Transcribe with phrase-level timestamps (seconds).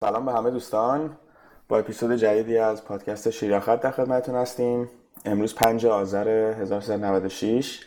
[0.00, 1.16] سلام به همه دوستان.
[1.68, 4.90] با اپیزود جدیدی از پادکست شیراخت در خدمتتون هستیم.
[5.24, 7.86] امروز 5 آذر 1396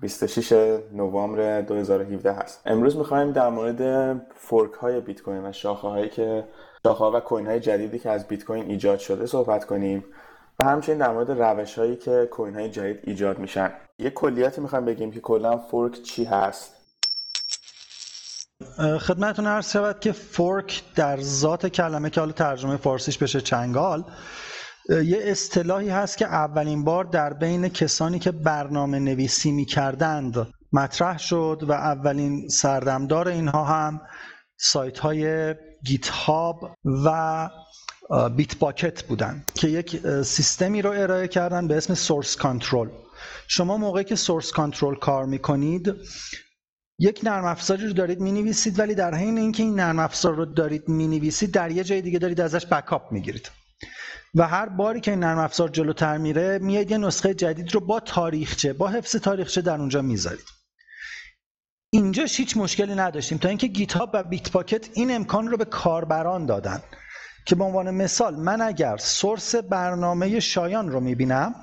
[0.00, 2.62] 26 نوامبر 2017 هست.
[2.66, 6.44] امروز می‌خوایم در مورد fork های بیت کوین و شاخه هایی که
[6.86, 10.04] شاخه و coin های جدیدی که از بیت کوین ایجاد شده صحبت کنیم
[10.58, 13.72] و همچنین در مورد روش هایی که coin های جدید ایجاد میشن.
[13.98, 16.79] یه کلیاتی می‌خوایم بگیم که کلا fork چی هست.
[18.80, 24.04] خدمتتون عرض شود که fork در ذات کلمه که حالا ترجمه فارسیش بشه چنگال
[24.88, 31.18] یه اصطلاحی هست که اولین بار در بین کسانی که برنامه نویسی می کردند مطرح
[31.18, 34.00] شد و اولین سردمدار اینها هم
[34.56, 35.54] سایت های
[35.84, 37.50] GitHub و
[38.36, 42.88] Bitbucket بودن که یک سیستمی رو ارائه کردن به اسم source control.
[43.48, 45.94] شما موقعی که source control کار می‌کنید
[47.02, 50.88] یک نرم افزاری رو دارید می‌نویسید ولی در حین اینکه این نرم افزار رو دارید
[50.88, 53.50] می‌نویسید در یه جای دیگه دارید ازش بکاپ می‌گیرید.
[54.34, 58.00] و هر باری که این نرم افزار جلوتر میره میاد یه نسخه جدید رو با
[58.00, 60.46] تاریخچه با حفظ تاریخچه در اونجا می‌ذارید.
[61.92, 66.46] اینجا هیچ مشکلی نداشتیم تا اینکه گیت و بیت پاکت این امکان رو به کاربران
[66.46, 66.82] دادن
[67.46, 71.54] که به عنوان مثال من اگر سورس برنامه شایان رو می‌بینم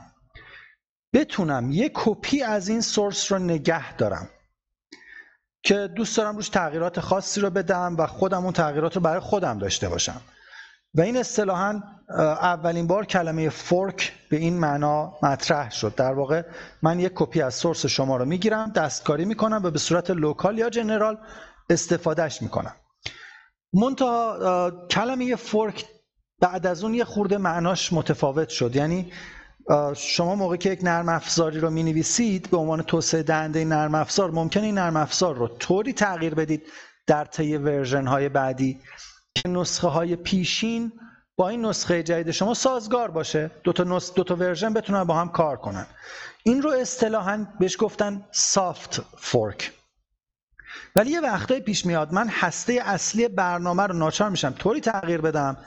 [1.14, 4.30] بتونم یه کپی از این source رو نگه دارم.
[5.68, 9.60] که دوست دارم روش تغییرات خاصی رو بدم و خودم اون تغییرات رو برای خودم
[9.60, 10.22] داشته باشم.
[10.96, 11.84] و این اصطلاحا
[12.42, 15.96] اولین بار کلمه fork به این معنا مطرح شد.
[15.96, 16.42] در واقع
[16.82, 20.70] من یک کپی از source شما رو می‌گیرم دستکاری می‌کنم و به صورت local یا
[20.70, 21.18] general
[21.70, 22.74] استفادهش می‌کنم.
[23.74, 25.86] منتها کلمه fork
[26.42, 28.76] بعد از اون یه خورده معناش متفاوت شد.
[28.76, 29.12] یعنی
[29.96, 34.32] شما موقعی که یک نرم افزاری رو می نویسید به عنوان توسعه دهنده نرم افزار
[34.32, 36.64] ممکن این نرم افزار رو طوری تغییر بدید
[37.08, 38.80] در طی version های بعدی
[39.36, 40.92] که نسخه های پیشین
[41.36, 43.52] با این نسخه جدید شما سازگار باشه.
[43.64, 44.14] دو تا, نس...
[44.14, 45.86] دو تا version بتونن با هم کار کنن.
[46.44, 49.72] این رو اصطلاحا بهش گفتن soft fork
[50.98, 55.58] ولی یه وقتایی پیش میاد من هسته اصلی برنامه رو ناچار میشم طوری تغییر بدم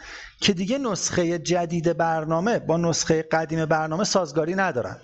[0.41, 4.97] که دیگه نسخه جدید برنامه با نسخه قدیم برنامه سازگاری ندارن.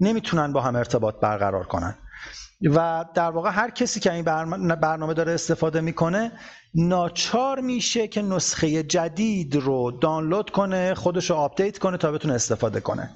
[0.00, 1.94] نمی‌تونن با هم ارتباط برقرار کنن.
[2.74, 4.24] و در واقع هر کسی که این
[4.74, 6.32] برنامه داره استفاده می‌کنه
[6.74, 12.80] ناچار میشه که نسخه جدید رو دانلود کنه خودش رو آپدیت کنه تا بتونه استفاده
[12.80, 13.10] کنه.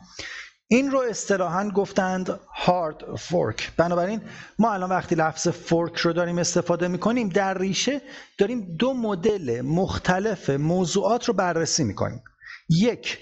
[0.69, 4.21] این رو اصطلاحا گفتند hard fork بنابراین
[4.59, 8.01] ما الان وقتی لفظ fork رو داریم استفاده می‌کنیم در ریشه
[8.39, 12.23] داریم دو مدل مختلف موضوعات رو بررسی می‌کنیم.
[12.69, 13.19] یک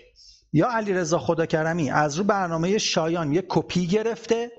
[0.53, 4.51] یا علیرضا خداکرمی از رو برنامه شایان یک کپی گرفته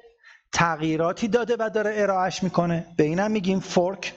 [0.54, 2.88] تغییراتی داده و داره ارائهش می‌کنه.
[2.98, 4.14] به اینم میگیم fork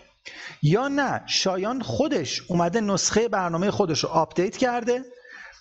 [0.63, 5.05] یا نه شایان خودش اومده نسخه برنامه خودش رو آپدیت کرده.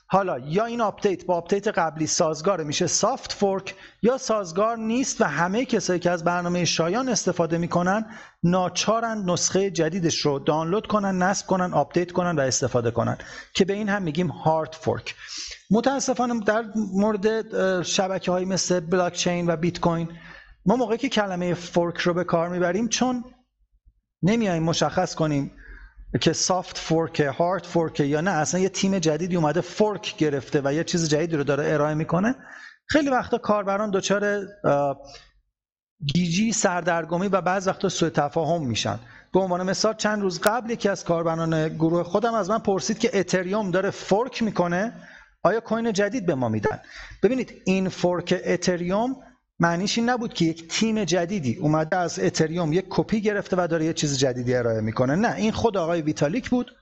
[0.07, 5.23] حالا یا این آپدیت با آپدیت قبلی سازگار میشه soft fork یا سازگار نیست و
[5.23, 8.05] همه کسایی که از برنامه شایان استفاده می‌کنن
[8.43, 13.17] ناچارن نسخه جدیدش رو دانلود کنن نصب کنن آپدیت کنن و استفاده کنن.
[13.53, 15.15] که به این هم میگیم hard fork.
[15.71, 20.09] متاسفانه در مورد شبکه های مثل بلاکچین و بیت کوین
[20.65, 23.23] ما موقعی که کلمه fork رو به کار می‌بریم چون
[24.23, 25.51] نمیایم مشخص کنیم
[26.21, 30.73] که soft fork hard fork یا نه اصلا یه تیم جدیدی اومده fork گرفته و
[30.73, 32.35] یه چیز جدیدی رو داره ارائه می‌کنه.
[32.87, 34.45] خیلی وقتا کاربران دچار
[36.13, 38.99] گیجی سردرگمی و بعض وقتا سوء تفاهم میشن.
[39.33, 43.19] به عنوان مثال چند روز قبل یکی از کاربران گروه خودم از من پرسید که
[43.19, 44.93] اتریوم داره fork می‌کنه
[45.43, 46.79] آیا coin جدید به ما میدن؟
[47.23, 49.15] ببینید این fork اتریوم
[49.59, 53.85] معنیش این نبود که یک تیم جدیدی اومده از اتریوم یک کپی گرفته و داره
[53.85, 55.15] یه چیز جدیدی ارائه می‌کنه.
[55.15, 56.75] نه این خود آقای ویتالیک بود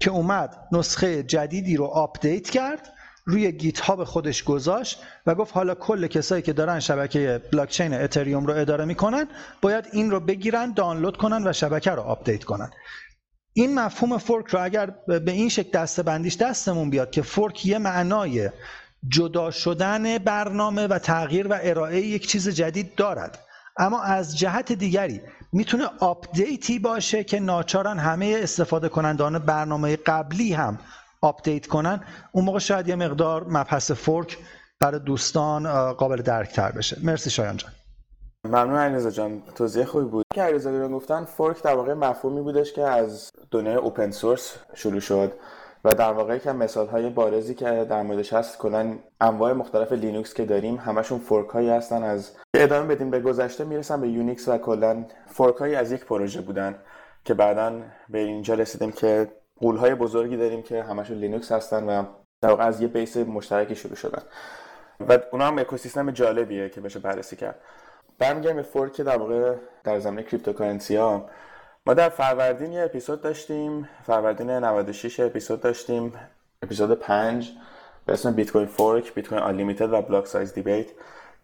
[0.00, 2.92] که اومد نسخه جدیدی رو آپدیت کرد
[3.26, 8.54] روی GitHub خودش گذاشت و گفت حالا کل کسایی که دارن شبکه بلاکچین اتریوم رو
[8.54, 9.26] اداره می‌کنن
[9.62, 12.70] باید این رو بگیرن دانلود کنن و شبکه رو آپدیت کنن.
[13.52, 17.78] این مفهوم fork رو اگر به این شکل دسته بندیش دستمون بیاد که fork یه
[17.78, 18.50] معنای
[19.08, 23.38] جدا شدن برنامه و تغییر و ارائه یک چیز جدید دارد.
[23.76, 25.20] اما از جهت دیگری
[25.52, 30.78] می‌تونه آپدیتی باشه که ناچارن همه استفاده کنندگان برنامه قبلی هم
[31.20, 32.00] آپدیت کنن.
[32.32, 34.38] اون موقع شاید یه مقدار مبحث fork
[34.80, 36.96] برای دوستان قابل درک تر بشه.
[37.02, 37.70] مرسی شایان جان.
[38.44, 39.42] ممنون علیرضا جان.
[39.54, 40.24] توضیح خوبی بود.
[40.34, 45.32] که علیرضا گفتن fork در واقع مفهومی بودش که از دنیای open source شروع شد.
[45.84, 50.34] و در واقع که مثال های بارزی که در موردش هست کلا انواع مختلف لینوکس
[50.34, 52.02] که داریم همشون fork هایی هستن.
[52.02, 56.40] از ادامه بدیم به گذشته می‌رسن به Unix و کلا fork هایی از یک پروژه
[56.40, 56.78] بودن
[57.24, 59.28] که بعدا به اینجا رسیدیم که
[59.60, 62.04] های بزرگی داریم که همشون لینوکس هستن و
[62.40, 64.22] در واقع از یه base مشترکی شروع شدن.
[65.08, 67.60] و اونا هم اکوسیستم جالبیه که بشه بررسی کرد.
[68.18, 69.54] برمیگردیم به fork در واقع
[69.84, 71.26] در زمینه cryptocurrency ها
[71.86, 73.88] ما در فروردین یه اپیزود داشتیم.
[74.06, 76.12] فروردین 96 اپیزود داشتیم.
[76.62, 77.52] اپیزود 5
[78.06, 80.86] به اسم Bitcoin fork Bitcoin Unlimited و block size debate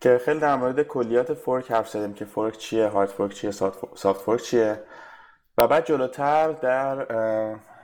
[0.00, 4.22] که خیلی در مورد کلیات fork حرف زدیم که fork چیه hard fork چیه soft
[4.22, 4.82] fork چیه.
[5.58, 7.04] و بعد جلوتر در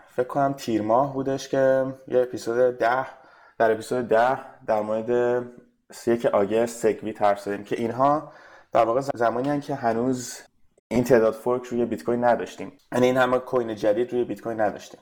[0.09, 3.07] فکر کنم تیر ماه بودش که یه اپیزود ده
[3.59, 5.43] در اپیزود ده در مورد
[6.07, 8.33] یک August SegWit حرف زدیم که اینها
[8.73, 10.41] در واقع زمانی که هنوز
[10.89, 12.73] این تعداد fork روی بیت کوین نداشتیم.
[12.93, 15.01] یعنی این همه coin جدید روی بیت کوین نداشتیم.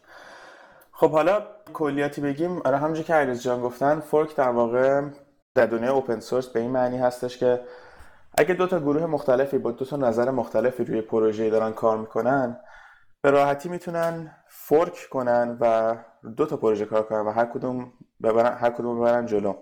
[0.92, 2.62] خب حالا کلیاتی بگیم.
[2.64, 5.02] آره همونجوری که علیرضا جان گفتن fork در واقع
[5.54, 7.60] در دنیای open source به این معنی هستش که
[8.38, 12.60] اگه دو تا گروه مختلفی با دو تا نظر مختلفی روی پروژه دارن کار می‌کنن
[13.22, 15.96] به راحتی می‌تونن fork کنن و
[16.36, 17.92] دو تا پروژه کار کنن و هر کدوم
[18.22, 19.54] ببرن هر کدوم ببرن جلو.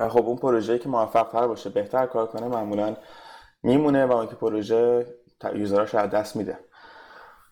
[0.00, 2.96] و خب اون پروژه‌ای که موفق تر باشه بهتر کار کنه معمولا
[3.64, 5.06] میمونه و اون که پروژه
[5.54, 6.58] user اش از دست میده.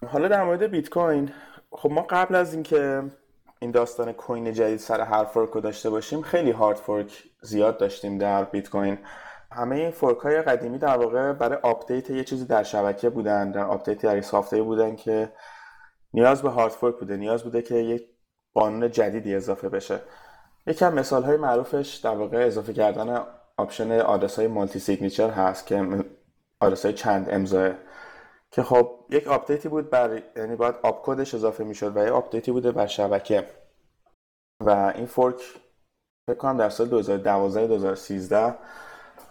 [0.07, 1.31] حالا در مورد بیت کوین
[1.71, 3.03] خب ما قبل از اینکه
[3.59, 8.19] این داستان coin جدید سر هر fork رو داشته باشیم خیلی hard fork زیاد داشتیم
[8.19, 8.99] در بیت کوین
[9.53, 13.65] همه این fork های قدیمی در واقع برای آپدیت یه چیزی در شبکه بودن در
[13.65, 15.33] آپدیت در soft ه بودن که
[16.15, 18.07] نیاز به hard fork بوده نیاز بوده که یک
[18.55, 20.01] قانون جدیدی اضافه بشه.
[20.67, 23.25] یکم مثال های معروفش در واقع اضافه کردن
[23.57, 26.05] option آدرس های multi signature هست که
[26.61, 27.73] آدرس های چند امضا
[28.51, 32.53] که خب یک آپدیتی بود بر یعنی باید opcode ش اضافه می‌شد و یک آپدیتی
[32.53, 33.47] بوده بر شبکه.
[34.61, 35.43] و این fork
[36.27, 38.55] فکر کنم در سال 2012 2013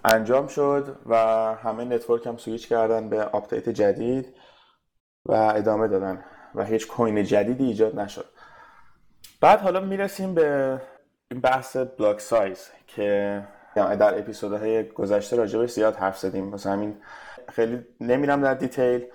[0.05, 1.15] انجام شد و
[1.55, 4.35] همه network هم سویچ کردن به آپدیت جدید
[5.25, 6.23] و ادامه دادن
[6.55, 8.25] و هیچ coin جدیدی ایجاد نشد.
[9.41, 10.81] بعد حالا می‌رسیم به
[11.43, 13.43] بحث block size که
[13.75, 16.45] در اپیزودهای گذشته راجبش زیاد حرف زدیم.
[16.45, 16.97] مثلا همین
[17.49, 19.05] خیلی نمیرم در detail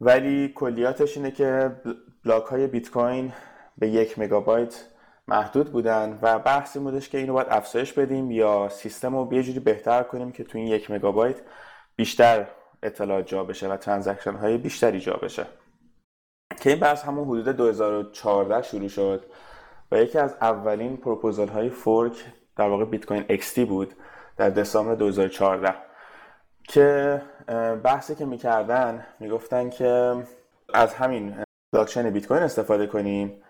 [0.00, 1.76] ولی کلیاتش اینه که
[2.24, 3.32] block های بیت کوین
[3.78, 4.84] به یک مگابایت
[5.28, 9.60] محدود بودن و بحثی بودش که اینو باید افزایش بدیم یا سیستم رو یه جوری
[9.60, 11.36] بهتر کنیم که تو این یک مگابایت
[11.96, 12.46] بیشتر
[12.82, 15.46] اطلاعات جا بشه و transaction های بیشتری جا بشه.
[16.60, 19.24] که این بحث همون حدود 2014 شروع شد
[19.92, 22.24] و یکی از اولین پروپوزال های fork
[22.60, 23.94] در واقع Bitcoin XT بود
[24.36, 25.74] در دسامبر 2014
[26.68, 27.22] که
[27.82, 30.16] بحثی که می‌کردن می‌گفتن که
[30.74, 33.42] از همین بلاکچین بیت کوین استفاده کنیم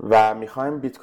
[0.00, 1.00] و می‌خوایم بیت...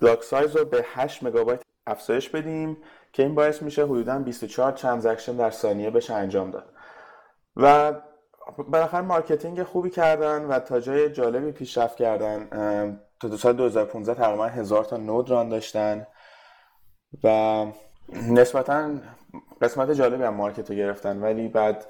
[0.00, 2.76] block size رو به 8 مگابایت افزایش بدیم
[3.12, 6.66] که این باعث میشه حدودا 24 transaction در ثانیه بشه انجام داد.
[7.56, 7.92] و
[8.68, 12.48] بالاخره marketing خوبی کردن و تا جای جالبی پیشرفت کردن
[13.20, 16.06] تا دو سال 2015 تقریبا هزار تا node run داشتن.
[17.24, 17.66] و
[18.12, 18.90] نسبتا
[19.62, 21.84] قسمت جالبی هم market رو گرفتن ولی بعد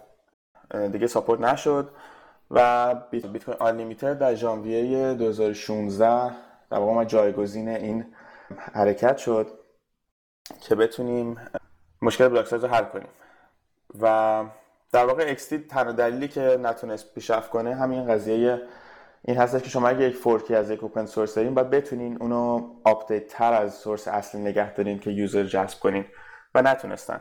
[0.92, 1.90] دیگه support نشد
[2.50, 6.30] و Bitcoin Unlimited در ژانویه 2016
[6.70, 8.06] در واقع جایگزین این
[8.72, 9.58] حرکت شد
[10.60, 11.36] که بتونیم
[12.02, 13.08] مشکل block size رو حل کنیم.
[14.00, 14.44] و
[14.92, 18.62] در واقع XT تنها دلیلی که نتونست پیشرفت کنه همین قضیه
[19.24, 22.16] این هستش که شما اگه یک fork ی از یک open source دارین باید بتونین
[22.20, 26.04] اونو آپدیت تر از source اصلی نگه دارین که user جذب کنین
[26.54, 27.20] و نتونستن.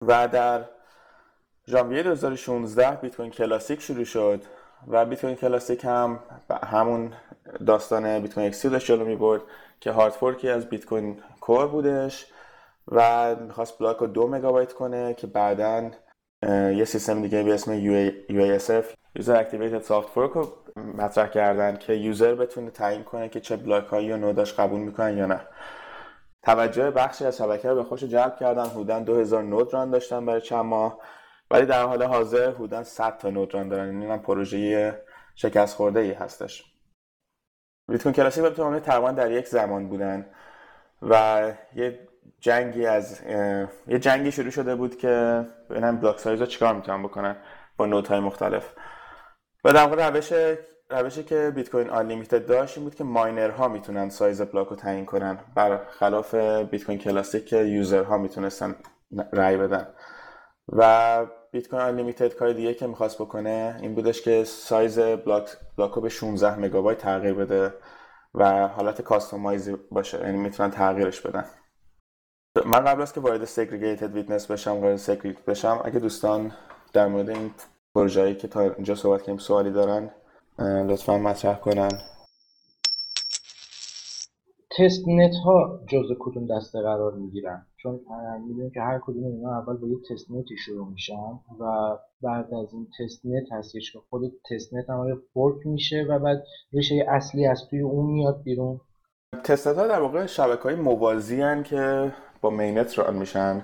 [0.00, 0.64] و در
[1.68, 4.42] ژانویه 2016 Bitcoin Classic شروع شد
[4.88, 6.18] و بیت کوین کلاسیک هم
[6.64, 7.12] همون
[7.66, 9.42] داستان بیت کوین XT داشت جلو می‌برد
[9.80, 12.26] که hard fork ی از بیت کوین کور بودش
[12.88, 15.90] و می‌خواست block رو دو مگابایت کنه که بعدا
[16.48, 17.80] یه سیستم دیگه به اسم
[18.28, 18.84] UASF
[19.18, 24.12] User Activated Fork رو مطرح کردن که user بتونه تعیین کنه که چه block هایی
[24.12, 25.40] رو node هاش قبول می‌کنن یا نه.
[26.42, 28.66] توجه بخشی از شبکه رو به خودش جلب کردن.
[28.66, 30.98] حدودا 2000 node run داشتن برای چند ماه.
[31.50, 34.00] ولی در حال حاضر حدودا 100 تا node run دارن.
[34.00, 35.02] این هم پروژه
[35.34, 36.64] شکست خورده ای هستش
[37.88, 40.26] بیت کوین کلاسیک و تقریبا در یک زمان بودن
[41.02, 41.42] و
[41.74, 42.08] یه
[42.40, 43.20] جنگی از
[43.88, 47.36] یه جنگی شروع شده بود که ببینن block size رو چیکار می‌تونن بکنن
[47.76, 48.72] با node های مختلف.
[49.64, 50.32] و در واقع روش
[50.90, 55.06] روشی که بیت کوین آنلیمیتد داشت این بود که ماینرها می‌تونن size block رو تعیین
[55.06, 55.38] کنن.
[55.54, 56.34] برخلاف
[56.70, 58.74] بیت کوین کلاسیک که user ها می‌تونستن
[59.32, 59.86] رای بدن.
[60.68, 65.92] و بیت کوین آنلیمیتد کار دیگه که می‌خواست بکنه این بودش که size block block
[65.92, 67.74] رو به 16 مگابایت تغییر بده
[68.34, 70.20] و حالت customize باشه.
[70.20, 71.44] یعنی می‌تونن تغییرش بدن.
[72.56, 76.52] من قبل از اینکه وارد Segregated Witness بشم وارد Segregate بشم اگه دوستان
[76.92, 77.50] در مورد این
[77.94, 80.10] پروژه‌ای که تا اینجا صحبت کردیم سوالی دارن
[80.58, 81.88] لطفا مطرح کنن.
[84.78, 88.00] testnet ها جزء کدوم دسته قرار می‌گیرن؟ چون
[88.46, 92.72] می‌دونیم که هر کدوم اینا اول با یه testnet ی شروع میشن و بعد از
[92.72, 97.80] این testnet هستش که خود testnet هم fork میشه و بعد ریشه اصلی از توی
[97.80, 98.80] اون میاد بیرون.
[99.44, 102.12] testnet ها در واقع شبکه های موازی که
[102.44, 103.62] با mainnet run میشن.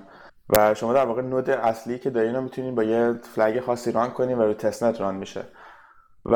[0.48, 4.10] و شما در واقع node اصلی که دارین رو می‌تونین با یه flag خاصی run
[4.10, 5.44] کنین و رو testnet run میشه.
[6.24, 6.34] و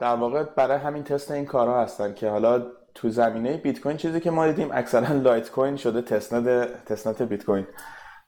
[0.00, 4.20] در واقع برای همین تست این کارها هستن که حالا تو زمینه بیت کوین چیزی
[4.20, 7.66] که ما دیدیم اکثرا لایت کوین شده testnet testnet بیت کوین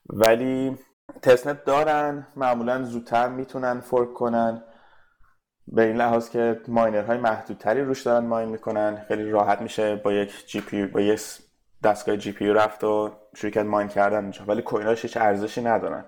[0.09, 0.77] ولی
[1.21, 4.63] testnet دارن معمولا زودتر می‌تونن fork کنن.
[5.67, 9.05] به این لحاظ که ماینرهای محدودتری روش دارن mine می‌کنن.
[9.07, 11.21] خیلی راحت میشه با یک GPU با یک
[11.85, 14.45] دستگاه GPU رفت و شرکت mine کردن اینجا.
[14.45, 16.05] ولی coin هاش هیچ ارزشی ندارن.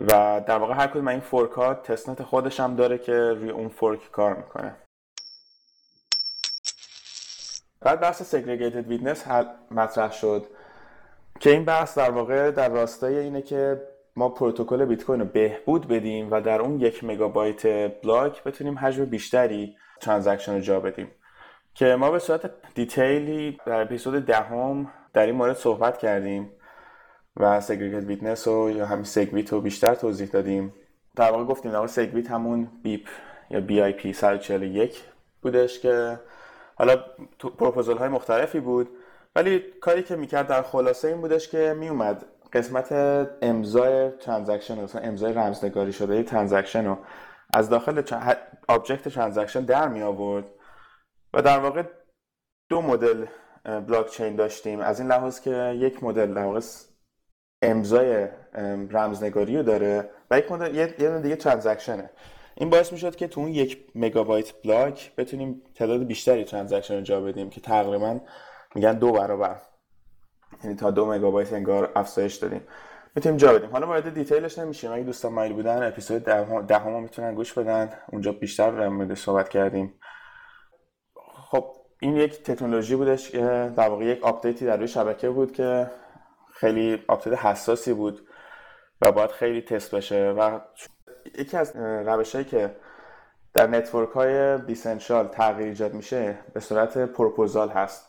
[0.00, 3.68] و در واقع هر کدوم این fork ها testnet خودش هم داره که روی اون
[3.68, 4.76] fork کار می‌کنه.
[7.80, 9.24] بعد بحث Segregated Witness
[9.70, 10.46] مطرح شد
[11.40, 13.82] که این بحث در واقع در راستای اینه که
[14.16, 17.66] ما پروتکل بیت کوین رو بهبود بدیم و در اون یک مگابایت
[18.02, 21.10] block بتونیم حجم بیشتری transaction رو جا بدیم.
[21.78, 26.50] که ما به صورت detail ی در اپیزود دهم در این مورد صحبت کردیم
[27.36, 30.74] و Segregate Witness رو یا همین SegWit رو بیشتر توضیح دادیم.
[31.16, 33.08] در واقع گفتیم در SegWit همون BIP
[33.50, 35.02] یا BIP 141
[35.42, 36.20] بودش که
[36.74, 36.96] حالا
[37.58, 38.88] پروپوزال های مختلفی بود
[39.36, 42.92] ولی کاری که می‌کرد در خلاصه این بودش که میومد قسمت
[43.42, 46.98] امضای transaction مثلا امضای رمزنگاری شده transaction رو
[47.54, 48.02] از داخل
[48.68, 50.44] object transaction در می آورد
[51.34, 51.82] و در واقع
[52.68, 53.26] دو مدل
[53.64, 54.80] بلاک چین داشتیم.
[54.80, 56.60] از این لحاظ که یک مدل در واقع
[57.62, 58.28] امضای
[58.90, 60.86] رمزنگاری رو داره و یک مدل یه
[61.20, 62.10] دیگه transaction ه
[62.54, 67.20] این باعث می‌شد که تو اون یک مگابایت block بتونیم تعداد بیشتری transaction رو جا
[67.20, 68.20] بدیم که تقریبا
[68.74, 69.60] میگن دو برابر.
[70.64, 72.60] یعنی تا دو مگابایت انگار افزایش دادیم.
[73.14, 73.70] می‌تونیم جا بدیم.
[73.70, 74.92] حالا وارد detail ش نمیشیم.
[74.92, 77.90] اگه دوستان مایل بودن اپیزود دهم ده می‌تونن گوش بدن.
[78.08, 80.00] اونجا بیشتر در مورد صحبت کردیم.
[82.00, 85.90] این یک تکنولوژی بودش که در واقع یک update ی در روی شبکه بود که
[86.52, 88.28] خیلی update حساسی بود
[89.00, 90.60] و باید خیلی تست بشه و
[91.38, 92.76] یکی از روش هایی که
[93.54, 98.08] در network های decentral تغییر ایجاد میشه به صورت پروپوزال هست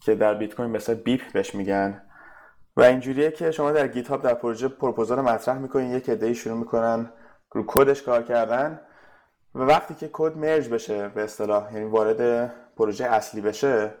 [0.00, 2.02] که در بیت کوین مثلا BIP بهش میگن
[2.76, 6.58] و اینجوریه که شما در گیت هاب در پروژه پروپوزال مطرح می‌کنین یک عده‌ای شروع
[6.58, 7.12] می‌کنن
[7.50, 8.80] رو کدش کار کردن
[9.54, 13.94] و وقتی که code merge بشه به اصطلاح یعنی وارد پروژه اصلی بشه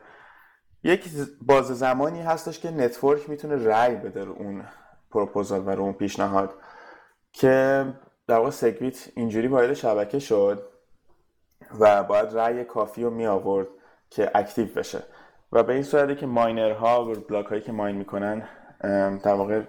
[0.82, 1.04] یک
[1.42, 4.64] بازه زمانی هستش که network می‌تونه رای بده رو اون
[5.10, 6.54] پروپوزال و رو اون پیشنهاد
[7.32, 7.86] که
[8.26, 10.68] در واقع SegWit اینجوری وارد شبکه شد
[11.80, 13.68] و باید رأی کافی رو می آورد
[14.10, 15.02] که active بشه.
[15.52, 18.48] و به این صورتی که ماینرها و block هایی که mine می‌کنن
[19.22, 19.62] در واقع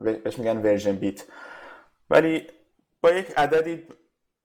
[0.00, 1.24] بهش میگن version bit.
[2.10, 2.46] ولی
[3.00, 3.88] با یک عددی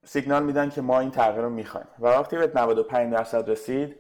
[0.06, 1.88] سیگنال میدن که ما این تغییر رو می‌خوایم.
[2.00, 3.96] و وقتی به 95 درصد رسید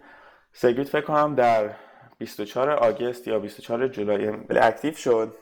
[0.53, 1.69] SegWit فکر کنم در
[2.17, 5.35] 24 August یا 24 July active شد.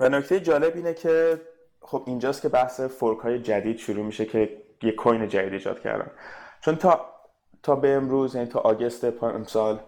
[0.00, 1.40] و نکته جالب اینه که
[1.80, 6.10] خب اینجاست که بحث fork های جدید شروع میشه که یه coin جدید ایجاد کردن.
[6.60, 7.06] چون تا
[7.62, 9.80] تا به امروز یعنی تا August امسال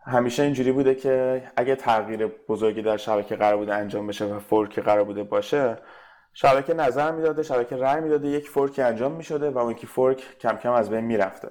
[0.00, 4.78] همیشه اینجوری بوده که اگه تغییر بزرگی در شبکه قرار بوده انجام بشه و fork
[4.78, 5.78] قرار بوده باشه
[6.40, 10.56] شبکه نظر می‌داده شبکه رأی می‌داده یک fork انجام می‌شده و اون که fork کم
[10.56, 11.50] کم از بین می‌رفته.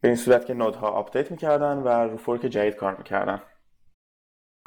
[0.00, 3.42] به این صورت که node ها update می‌کردن و رو fork جدید کار می‌کردن.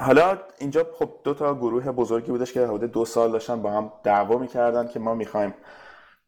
[0.01, 3.91] حالا اینجا خب دو تا گروه بزرگی بودش که حدود دو سال داشتن با هم
[4.03, 5.53] دعوا می‌کردن که ما می‌خوایم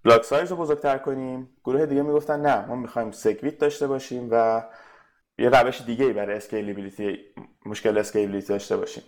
[0.03, 1.57] block size رو بزرگتر کنیم.
[1.63, 4.63] گروه دیگه می‌گفتن نه ما می‌خوایم SegWit داشته باشیم و
[5.37, 7.19] یه روش دیگه برای scalability
[7.65, 9.03] مشکل scalability داشته باشیم.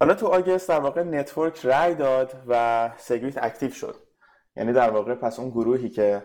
[0.00, 3.96] حالا تو August در واقع network رای داد و SegWit active شد.
[4.56, 6.22] یعنی در واقع پس اون گروهی که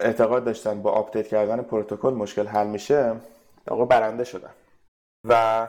[0.00, 3.20] اعتقاد داشتن با update کردن پروتکل مشکل حل میشه
[3.66, 4.50] در واقع برنده شدن.
[5.24, 5.68] و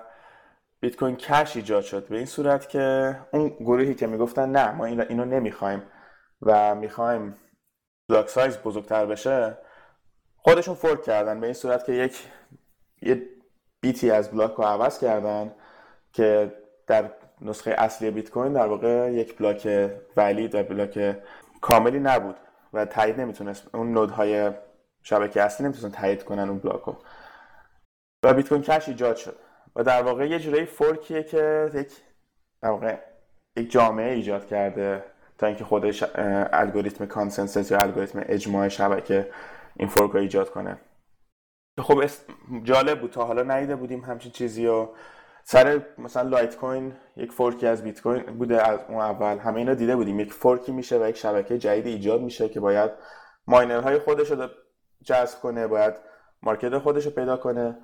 [0.80, 5.26] Bitcoin Cash ایجاد شد به این صورت که اون گروهی که می‌گفتن نه ما اینو
[5.26, 5.84] نمی‌خوایم
[6.42, 7.36] و می‌خوایم
[8.10, 9.58] block size بزرگتر بشه
[10.38, 12.28] خودشون fork کردن به این صورت که یک
[13.02, 13.30] یه
[13.82, 15.56] بیتی از block رو عوض کردن
[16.14, 16.54] که
[16.88, 17.10] در
[17.42, 21.18] نسخه اصلی بیت کوین در واقع یک block valid و block
[21.62, 22.36] کاملی نبود
[22.74, 23.76] و تایید نمی‌تونست.
[23.76, 24.52] اون node های
[25.04, 26.98] شبکه اصلی نمی‌تونن تایید کنن اون block رو
[28.24, 29.36] و Bitcoin Cash ایجاد شد.
[29.76, 31.92] و در واقع یه جورایی fork یه که یک
[32.62, 32.98] در واقع
[33.56, 35.04] یک جامعه ایجاد کرده
[35.38, 36.04] تا اینکه خودش
[36.54, 39.32] الگوریتم consensus یا الگوریتم اجماع شبکه
[39.76, 40.78] این fork رو ایجاد کنه.
[41.80, 42.04] خب
[42.64, 43.12] جالب بود.
[43.12, 44.88] تا حالا ندیده بودیم همچین چیزی و
[45.48, 49.38] سر مثلا Litecoin یک fork ی از بیت کوین بوده از اون اول.
[49.38, 50.20] همه اینا دیده بودیم.
[50.20, 52.92] یک fork ی میشه و یک شبکه جدید ایجاد میشه که باید
[53.48, 54.48] miner های خودش رو
[55.04, 55.94] جذب کنه باید
[56.42, 57.78] market خودش رو پیدا کنه.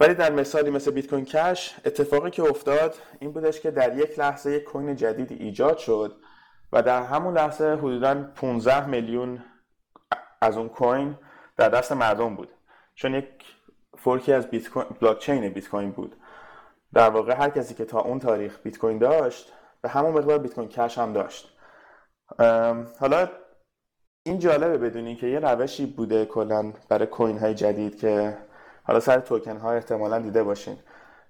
[0.00, 4.52] ولی در مثالی مثل Bitcoin Cash اتفاقی که افتاد این بودش که در یک لحظه
[4.52, 6.16] یک coin جدید ایجاد شد
[6.72, 9.44] و در همون لحظه حدودا 15 میلیون
[10.40, 11.18] از اون coin
[11.56, 12.48] در دست مردم بود.
[12.94, 13.26] چون یک
[13.98, 16.16] fork ی از Bitcoin blockchain Bitcoin بود.
[16.94, 19.52] در واقع هر کسی که تا اون تاریخ بیت کوین داشت
[19.82, 21.52] به همون مقدار Bitcoin Cash هم داشت.
[23.00, 23.28] حالا
[24.22, 28.36] این جالبه بدونی که یه روشی بوده کلا برای coin های جدید که
[28.84, 30.76] حالا سر توکن ها احتمالا دیده باشین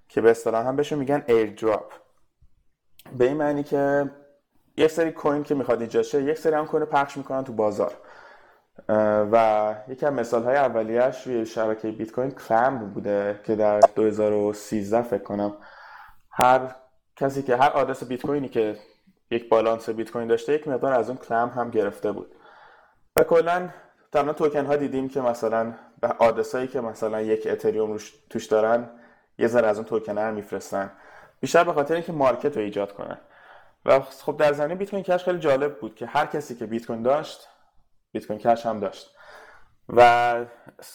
[0.07, 1.93] که به اصطلاح هم بهشون میگن airdrop
[3.17, 4.11] به این معنی که
[4.77, 7.93] یک سری کوین که می‌خواد ایجاد شه یک سری هم کوین پخش می‌کنن تو بازار.
[9.31, 15.01] و یکی از مثال های اولیش روی شبکه بیت کوین کلم بوده که در 2013
[15.01, 15.53] فکر کنم
[16.31, 16.75] هر
[17.15, 18.77] کسی که هر آدرس بیت کوینی که
[19.31, 22.35] یک بالانس بیت کوین داشته یک مقدار از اون کلم هم گرفته بود.
[23.15, 23.69] و کلا
[24.11, 28.89] تنها توکن ها دیدیم که مثلا به آدرسایی که مثلا یک اتریوم روش توش دارن
[29.37, 30.91] یه ذره از اون توکن رو میفرستن.
[31.39, 33.17] بیشتر به خاطر اینکه market رو ایجاد کنن.
[33.85, 37.01] و خب در زمینه Bitcoin Cash خیلی جالب بود که هر کسی که بیت کوین
[37.01, 37.47] داشت
[38.11, 39.15] Bitcoin Cash هم داشت.
[39.89, 40.01] و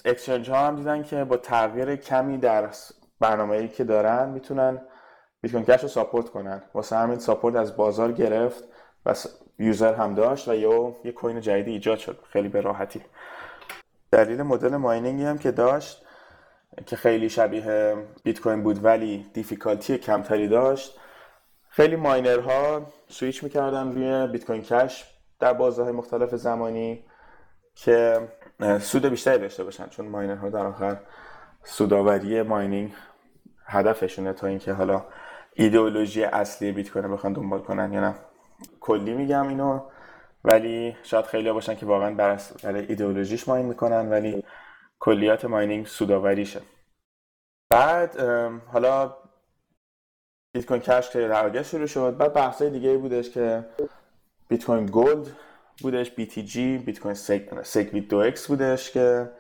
[0.05, 2.71] exchange ها هم دیدن که با تغییر کمی در
[3.21, 4.81] برنامه‌ای که دارن می‌تونن
[5.41, 6.63] Bitcoin Cash رو support کنن.
[6.75, 8.65] واسه همین support از بازار گرفت
[9.07, 9.15] و
[9.59, 12.19] user هم داشت و یه یه coin جدیدی ایجاد شد.
[12.31, 13.01] خیلی به راحتی.
[14.11, 16.07] دلیل مدل mining ی هم که داشت
[16.87, 20.99] که خیلی شبیه بیت کوین بود ولی difficulty کمتری داشت
[21.69, 25.12] خیلی miner ها سویچ می‌کردن روی Bitcoin Cash
[25.43, 27.05] در بازارهای مختلف زمانی
[27.75, 28.29] که
[28.81, 31.01] سود بیشتری داشته باشن چون miner ها در آخر
[31.63, 32.93] سوداوری mining
[33.67, 35.05] هدفشونه تا اینکه حالا
[35.55, 38.15] ایدئولوژی اصلی بیت کوین بخوان دنبال کنن یا نه.
[38.81, 39.81] کلی میگم اینو
[40.45, 44.45] ولی شاید خیلی باشن که واقعا برای ایدئولوژیش mine می‌کنن ولی
[44.99, 46.61] کلیات mining سوداوریشه.
[47.71, 48.21] بعد
[48.73, 49.17] حالا
[50.55, 53.65] Bitcoin Cash که در شروع شد بعد بحثای دیگه بودش که
[54.53, 55.27] Bitcoin Gold
[55.83, 57.15] بودش BTG Bitcoin
[57.63, 59.31] SegWit دو X بودش که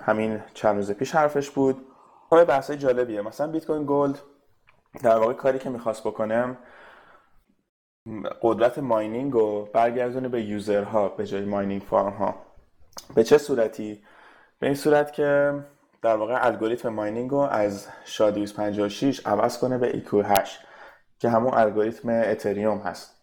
[0.00, 1.86] همین چند روز پیش حرفش بود.
[2.32, 3.22] همه بحثای جالبیه.
[3.22, 4.18] مثلا Bitcoin Gold
[5.02, 6.58] در واقع کاری که می‌خواست بکنم
[8.42, 12.34] قدرت mining رو برگردونه به user ها به جای mining farm ها
[13.14, 14.02] به چه صورتی؟
[14.58, 15.54] به این صورت که
[16.02, 20.58] در واقع الگوریتم mining رو از SHA 256 عوض کنه به Equihash
[21.18, 23.18] که همون الگوریتم Ethereum هست.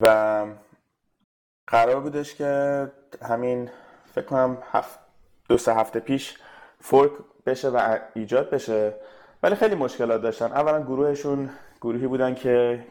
[0.00, 0.46] و
[1.66, 2.90] قرار بودش که
[3.22, 3.70] همین
[4.14, 4.98] فکر کنم هفت
[5.48, 6.38] دو سه هفته پیش
[6.80, 7.12] fork
[7.46, 8.94] بشه و ایجاد بشه.
[9.42, 10.52] ولی خیلی مشکلات داشتن.
[10.52, 11.50] اولا گروهشون
[11.80, 12.84] گروهی بودن که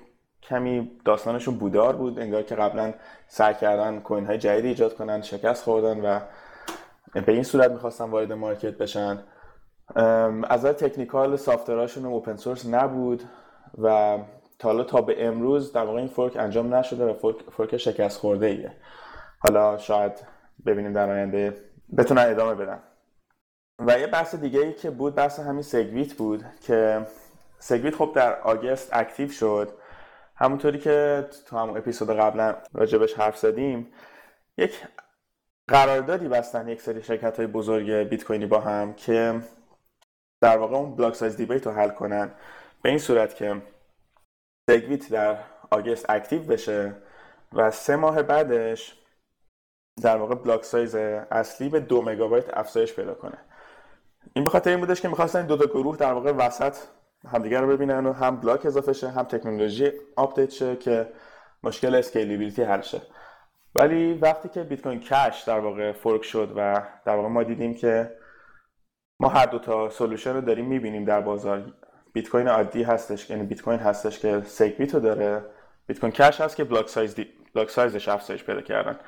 [0.44, 2.94] کمی داستانشون بودار بود انگار که قبلا
[3.28, 6.20] سعی کردن coin های جدید ایجاد کنن شکست خوردن و
[7.22, 9.24] به این صورت می‌خواستن وارد market بشن.
[10.50, 13.24] از technical software اشون open source نبود
[13.82, 14.18] و
[14.60, 18.20] تا حالا تا به امروز در واقع این fork انجام نشده و fork, fork شکست
[18.20, 18.72] خورده ایه
[19.40, 20.12] حالا شاید
[20.66, 21.58] ببینیم در آینده
[21.98, 22.80] بتونن ادامه بدن.
[23.80, 27.08] و یه بحث دیگه ای که بود بحث همین SegWit بود که
[27.60, 29.70] SegWit خب در August active شد.
[30.36, 33.88] همونطوری که تو همون اپیزود قبلا راجبش حرف زدیم
[34.58, 34.84] یک
[35.68, 39.42] قراردادی بستن یک سری شرکت های بزرگ بیت کوینی با هم که
[40.42, 42.32] در واقع اون block size debate رو حل کنن.
[42.82, 43.62] به این صورت که
[44.70, 45.38] SegWit در
[45.72, 46.96] August active بشه
[47.54, 48.96] و سه ماه بعدش
[50.02, 53.38] در واقع block size اصلی به دو مگابایت افزایش پیدا کنه.
[54.34, 56.76] این به خاطر این بودش که می‌خواستن دو تا گروه در واقع وسط
[57.28, 61.10] همدیگر رو ببینن و هم block اضافه شه هم تکنولوژی update شه که
[61.64, 63.02] مشکل scalability حل شه.
[63.76, 68.18] ولی وقتی که Bitcoin Cash در واقع fork شد و در واقع ما دیدیم که
[69.20, 71.74] ما هر دو تا solution رو داریم می‌بینیم در بازار
[72.16, 75.46] بیت کوین عادی هستش یعنی بیت کوین هستش که SegWit رو داره.
[75.88, 77.28] Bitcoin Cash هست که block size دی...
[77.56, 79.00] block size ش افزایش پیدا کردن.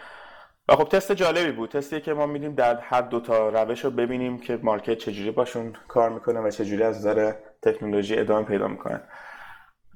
[0.67, 1.71] و خب تست جالبی بود.
[1.71, 5.73] تستی که ما میدیم در هر دو تا روش رو ببینیم که market چجوری باشون
[5.87, 9.01] کار می‌کنه و چجوری از نظر تکنولوژی ادامه پیدا می‌کنه.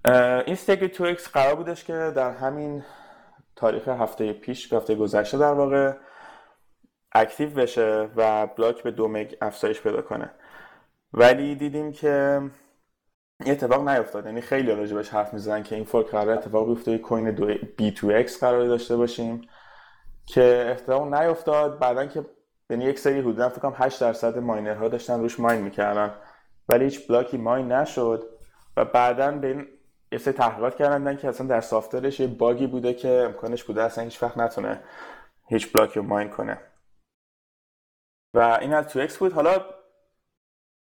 [0.05, 2.83] این SegWit2x قرار بودش که در همین
[3.55, 5.93] تاریخ هفته پیش هفته گذشته در واقع
[7.11, 10.31] active بشه و block به دو meg افزایش پیدا کنه.
[11.13, 12.41] ولی دیدیم که
[13.45, 14.25] اتفاق نیفتاد.
[14.25, 17.31] یعنی خیلی راجبش حرف می‌زنن که این fork قرار اتفاق بیفته coin
[17.77, 19.41] B2X قرار داشته باشیم
[20.25, 21.79] که اتفاق نیفتاد.
[21.79, 22.25] بعدا که
[22.69, 26.13] یعنی یک سری حدودا فکر کنم 8 درصد miner ها داشتن روش mine می‌کردن.
[26.69, 28.29] ولی هیچ block ی mine نشد
[28.77, 29.67] و بعدا به این
[30.11, 33.63] یه سری تحقیقات کردن که اصلا در software ش یه bug ی بوده که امکانش
[33.63, 34.83] بوده اصلا هیچ وقت نتونه
[35.47, 36.61] هیچ block ی رو mine کنه.
[38.33, 39.33] و این از 2X بود.
[39.33, 39.65] حالا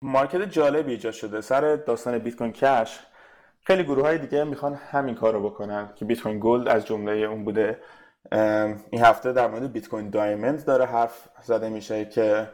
[0.03, 1.41] market جالبی ایجاد شده.
[1.41, 3.01] سر داستان بیت کوین کش
[3.63, 7.13] خیلی گروه های دیگه می‌خوان همین کار رو بکنن که بیت کوین گلد از جمله
[7.13, 7.81] اون بوده
[8.91, 12.51] این هفته در مورد بیت کوین دایموند داره حرف زده میشه که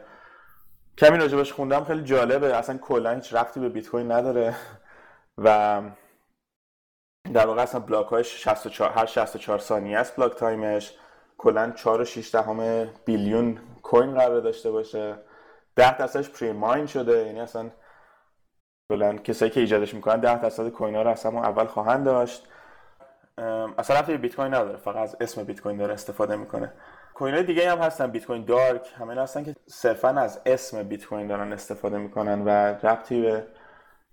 [0.97, 2.55] کمی راجبش خوندم خیلی جالبه.
[2.55, 4.55] اصلا کلا هیچ ربطی به بیت کوین نداره
[5.37, 5.81] و
[7.33, 10.93] در واقع اصلا block های 64 هر 64 ثانیه است block time ش.
[11.37, 15.15] کلا 4 و 6 دهم billion coin قرار داشته باشه.
[15.75, 17.25] 10 درصدش pre-mine شده.
[17.25, 17.69] یعنی اصلا
[18.91, 22.47] کلا کسایی که ایجادش می‌کنن 10 درصد کوین ها رو اصلا اول خواهند داشت.
[23.77, 24.77] اصلا رفتی بیت کوین نداره.
[24.77, 26.73] فقط از اسم بیت کوین داره استفاده می‌کنه.
[27.13, 28.07] کوین های دیگه هم هستن.
[28.07, 28.87] بیت کوین دارک.
[28.97, 32.49] همه هستن که صرفا از اسم بیت کوین دارن استفاده می‌کنن و
[32.87, 33.47] ربطی به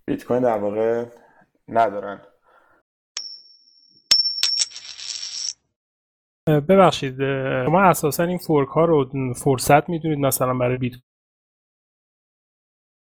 [0.07, 1.05] بیت کوین در واقع
[1.69, 2.21] ندارن.
[6.69, 7.17] ببخشید
[7.65, 10.93] شما اساسا این فورک ها رو فرصت می‌دونید مثلا برای بیت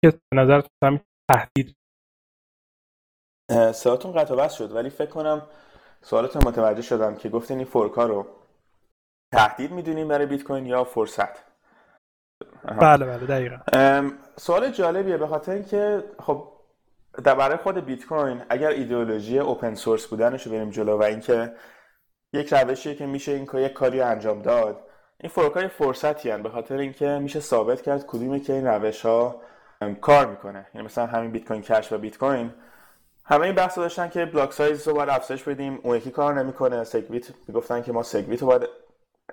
[0.01, 0.61] که نظر
[1.31, 1.75] تهدید.
[3.73, 5.47] سوالتون قطع بس شد ولی فکر کنم
[6.01, 8.27] سوالتون متوجه شدم که گفتین این فورک ها رو
[9.33, 11.51] تهدید می‌دونیم برای بیت کوین یا فرصت
[12.63, 13.57] بله بله دقیقا.
[14.37, 16.47] سوال جالبیه به خاطر اینکه خب
[17.23, 21.53] در برای خود بیت کوین اگر ایدئولوژی اوپن سورس بودنش رو بریم جلو و اینکه
[22.33, 24.87] یک روشیه که میشه این یک کاری انجام داد
[25.19, 26.43] این fork های فرصتی هن.
[26.43, 29.41] به خاطر اینکه میشه ثابت کرد کدومی که این روش ها
[30.01, 30.65] کار می‌کنه.
[30.73, 32.53] یعنی مثلا همین بیت کوین کش و بیت کوین
[33.25, 35.79] همه این بحث داشتن که block size رو باید افزایش بدیم.
[35.83, 36.83] اون یکی کار نمی‌کنه.
[36.83, 38.69] SegWit می‌گفتن که ما SegWit رو باید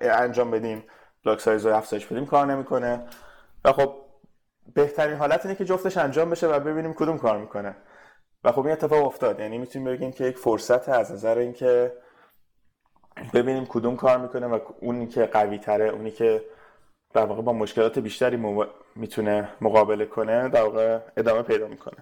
[0.01, 0.83] انجام بدیم.
[1.25, 2.25] block size رو افزایش بدیم.
[2.25, 3.03] کار نمی‌کنه.
[3.65, 3.95] و خب
[4.73, 7.75] بهترین حالت اینه که جفتش انجام بشه و ببینیم کدوم کار می‌کنه.
[8.43, 9.39] و خب این اتفاق افتاد.
[9.39, 11.93] یعنی می‌تونیم بگیم که یک فرصت از نظر اینکه
[13.33, 16.41] ببینیم کدوم کار می‌کنه و اونی که قوی تره اونی که
[17.13, 18.39] در واقع با مشکلات بیشتری
[18.95, 21.97] می‌تونه مقابله کنه در واقع ادامه پیدا می‌کنه.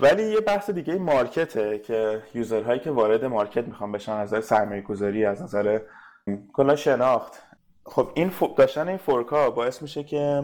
[0.00, 4.82] ولی یه بحث دیگه مارکته که یوزرهایی که وارد مارکت می‌خوان بشن از نظر سرمایه
[4.82, 5.80] گذاری از نظر
[6.52, 7.42] کلا شناخت.
[7.86, 10.42] خب این داشتن این فورکا باعث میشه که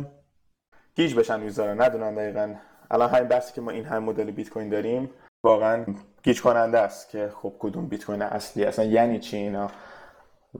[0.95, 1.75] گیج بشن یوزرها.
[1.75, 2.55] ندونن دقیقا.
[2.91, 5.11] الان همین بحثی که ما این هم مدل بیت کوین داریم
[5.45, 5.85] واقعا
[6.23, 9.71] گیج کننده است که خب کدوم بیت کوین اصلی اصلا یعنی چی اینا؟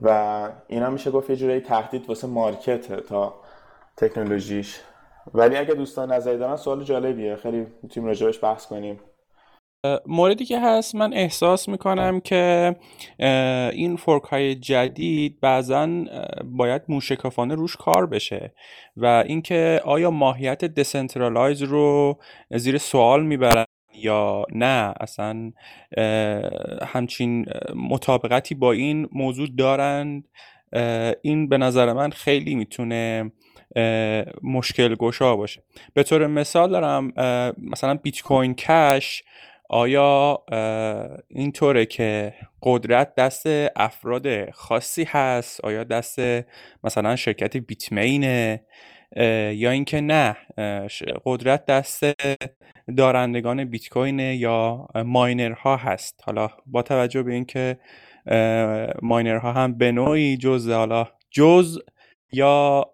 [0.01, 3.33] و اینا میشه گفت یه جورایی تهدید واسه market تا
[3.97, 4.81] تکنولوژیش.
[5.33, 7.35] ولی اگه دوستان نظری دارن سوال جالبیه.
[7.35, 8.99] خیلی می‌تونیم راجبش بحث کنیم.
[10.05, 12.75] موردی که هست من احساس می‌کنم که
[13.73, 15.87] این fork های جدید بعضا
[16.43, 18.53] باید موشکافانه روش کار بشه
[18.97, 22.17] و اینکه آیا ماهیت decentralize رو
[22.51, 23.65] زیر سوال می‌برن
[23.97, 25.51] یا نه اصلا
[26.87, 30.27] همچین مطابقتی با این موضوع دارند.
[31.21, 33.31] این به نظر من خیلی می‌تونه
[34.43, 35.63] مشکل گشا باشه.
[35.93, 37.13] به طور مثال دارم
[37.57, 39.23] مثلا بیت کوین کش
[39.69, 40.43] آیا
[41.27, 46.19] اینطوره که قدرت دست افراد خاصی هست؟ آیا دست
[46.83, 48.65] مثلا شرکت بیتمینه؟
[49.15, 50.37] یا اینکه نه
[51.25, 52.03] قدرت دست
[52.97, 56.21] دارندگان بیت کوین یا miner ها هست.
[56.23, 57.77] حالا با توجه به اینکه
[59.01, 61.79] miner ها هم به نوعی جز حالا جز
[62.31, 62.85] یا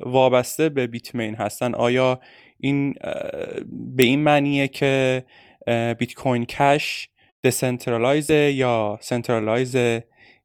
[0.00, 2.20] وابسته به Bitmain هستن آیا
[2.60, 2.94] این
[3.96, 5.24] به این معنیه که
[5.98, 7.08] بیت کوین کش
[7.44, 9.76] decentralize یا centralize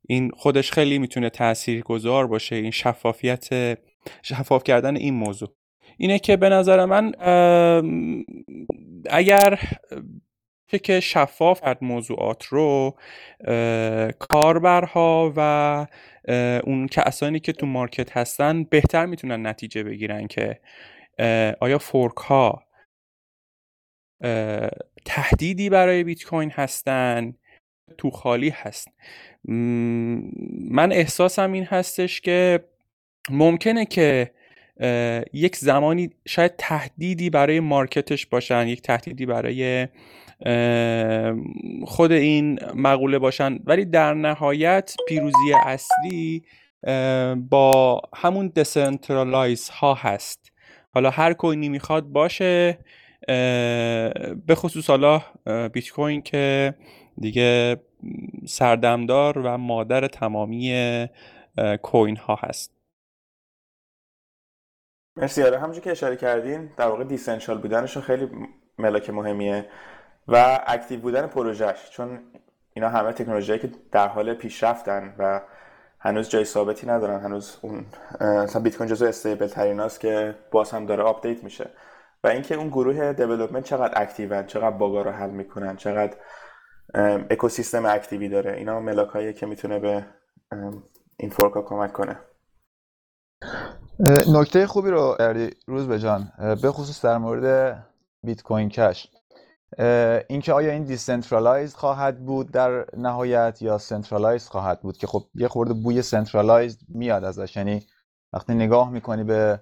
[0.07, 3.77] این خودش خیلی می‌تونه تأثیر گذار باشه این شفافیت
[4.21, 5.49] شفاف کردن این موضوع.
[5.97, 7.11] اینه که به نظر من
[9.09, 9.59] اگر
[10.83, 12.97] که شفاف کرد موضوعات رو
[14.19, 15.87] کاربرها و
[16.63, 20.59] اون کسانی که تو مارکت هستن بهتر می‌تونن نتیجه بگیرن که
[21.61, 22.63] آیا فورک ها
[25.05, 27.33] تهدیدی برای بیت کوین هستن
[27.97, 28.87] تو خالی هست.
[30.71, 32.59] من احساسم این هستش که
[33.29, 34.31] ممکنه که
[35.33, 39.87] یک زمانی شاید تهدیدی برای مارکتش باشن یک تهدیدی برای
[41.85, 43.59] خود این مقوله باشن.
[43.65, 46.43] ولی در نهایت پیروزی اصلی
[47.49, 50.51] با همون دسنترالایز ها هست.
[50.93, 52.77] حالا هر کوینی می‌خواد باشه
[54.47, 55.21] به خصوص حالا
[55.73, 56.73] بیت کوین که
[57.19, 57.77] دیگه
[58.45, 61.07] سردمدار و مادر تمامی
[61.81, 62.76] coin ها هست.
[65.17, 68.29] مرسی آره همونجور که اشاره کردین در واقع decentral بودنشون خیلی
[68.77, 69.65] ملاک مهمیه
[70.27, 72.19] و active بودن پروژهش چون
[72.73, 75.41] اینا همه تکنولوژی که در حال پیشرفتن و
[75.99, 77.85] هنوز جای ثابتی ندارن هنوز اون
[78.21, 81.69] مثلا بیت کوین جزو stable ترین هاست که باز هم داره update میشه.
[82.23, 86.17] و اینکه اون گروه development چقدر active ان چقدر bug ا رو حل می‌کنن چقدر
[87.29, 90.05] اکوسیستم active ی داره اینا ملاکایی که می‌تونه به
[91.17, 92.19] این fork ا کمک کنه.
[94.27, 96.31] نکته خوبی رو کردی روز به جان
[96.61, 97.77] به خصوص در مورد
[98.23, 99.07] بیت کوین کش.
[100.29, 105.47] اینکه آیا این decentralize خواهد بود در نهایت یا centralize خواهد بود؟ که خب یه
[105.47, 107.55] خورده بوی centralize میاد ازش.
[107.55, 107.85] یعنی
[108.33, 109.61] وقتی نگاه می‌کنی به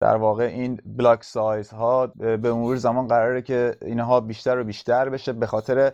[0.00, 5.08] در واقع این بلاک سایز ها به مرور زمان قراره که اینها بیشتر و بیشتر
[5.08, 5.92] بشه به خاطر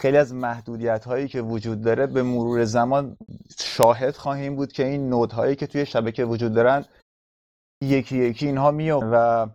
[0.00, 3.16] خیلی از محدودیت هایی که وجود داره به مرور زمان
[3.58, 6.84] شاهد خواهیم بود که این نود هایی که توی شبکه وجود دارن
[7.82, 9.46] یکی یکی اینها میاد و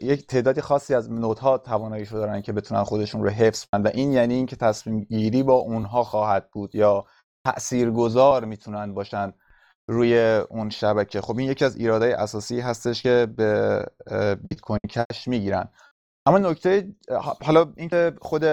[0.00, 3.90] یک تعدادی خاصی از نودها تواناییش رو دارن که بتونن خودشون رو حفظ کنن و
[3.94, 7.06] این یعنی اینکه تصمیم گیری با اونها خواهد بود یا
[7.46, 9.32] تاثیرگذار می‌تونن باشن
[9.90, 10.18] روی
[10.50, 11.20] اون شبکه.
[11.20, 13.84] خب این یکی از ایرادهای اساسی هستش که به
[14.50, 15.68] بیت کوین کش می‌گیرن.
[16.26, 16.94] اما نکته
[17.42, 18.44] حالا اینکه خود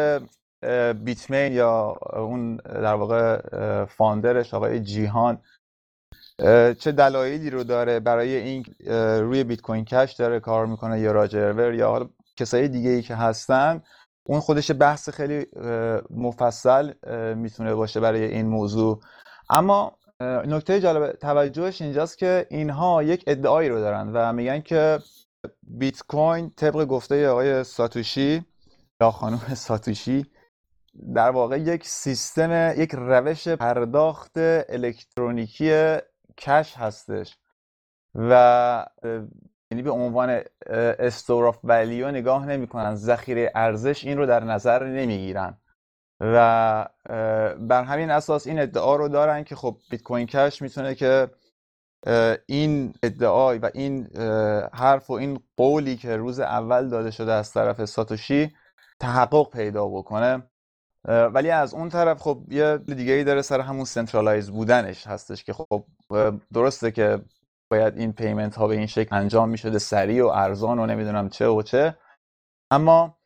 [1.03, 3.41] بیتمین یا اون در واقع
[3.85, 5.41] فاندرش آقای جیهان
[6.79, 8.65] چه دلایلی رو داره برای این
[9.21, 13.15] روی بیت کوین کش داره کار می‌کنه یا راجرور یا حالا کسایی دیگه ای که
[13.15, 13.81] هستن.
[14.23, 15.45] اون خودش بحث خیلی
[16.09, 16.93] مفصل
[17.35, 18.99] می‌تونه باشه برای این موضوع.
[19.49, 24.99] اما نکته جالب توجهش اینجاست که اینها یک ادعایی رو دارن و میگن که
[25.63, 28.45] بیت کوین طبق گفته آقای ساتوشی
[29.01, 30.25] یا خانم ساتوشی
[31.15, 35.97] در واقع یک سیستم یک روش پرداخت الکترونیکی
[36.37, 37.37] کش هستش
[38.15, 38.85] و
[39.71, 40.41] یعنی به عنوان
[40.99, 45.57] store of value نگاه نمی‌کنن ذخیره ارزش این رو در نظر نمی‌گیرن
[46.19, 46.87] و
[47.59, 51.27] بر همین اساس این ادعا رو دارن که خب بیت کوین کش می‌تونه که
[52.45, 54.07] این ادعای و این
[54.73, 58.53] حرف و این قولی که روز اول داده شده از طرف ساتوشی
[58.99, 60.50] تحقق پیدا بکنه.
[61.07, 65.53] ولی از اون طرف خب یه دیگه ای داره سر همون centralize بودنش هستش که
[65.53, 65.85] خب
[66.53, 67.19] درسته که
[67.71, 71.29] باید این پیمنت ها به این شکل انجام می شده سریع و ارزان و نمی‌دونم
[71.29, 71.97] چه و چه.
[72.71, 73.17] اما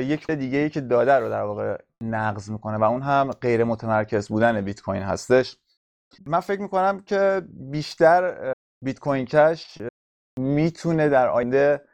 [0.00, 4.28] یک دیگه ای که داده رو در واقع نقض می‌کنه و اون هم غیر متمرکز
[4.28, 5.56] بودن بیت کوین هستش.
[6.26, 8.52] من فکر می‌کنم که بیشتر
[8.84, 9.78] بیت کوین کش
[10.38, 11.87] می‌تونه در آینده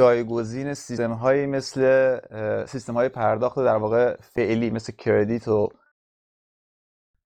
[0.00, 2.18] جایگزین سیستم هایی مثل
[2.66, 5.68] سیستم های پرداخت در واقع فعلی مثل کردیت و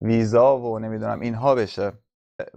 [0.00, 1.92] ویزا و نمی‌دونم اینها بشه.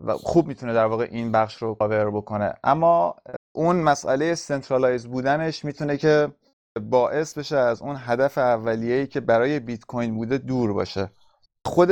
[0.03, 2.53] و خوب می‌تونه در واقع این بخش رو کاور بکنه.
[2.63, 3.15] اما
[3.51, 6.31] اون مسئله centralize بودنش می‌تونه که
[6.81, 11.11] باعث بشه از اون هدف اولیه‌ای که برای بیت کوین بوده دور باشه.
[11.65, 11.91] خود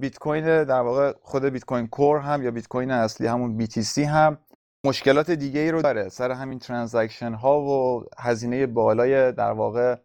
[0.00, 4.38] بیت کوین در واقع خود Bitcoin Core هم یا بیت کوین اصلی همون BTC هم
[4.84, 6.08] مشکلات دیگه ای رو داره.
[6.08, 9.96] سر همین transaction ها و هزینه بالای در واقع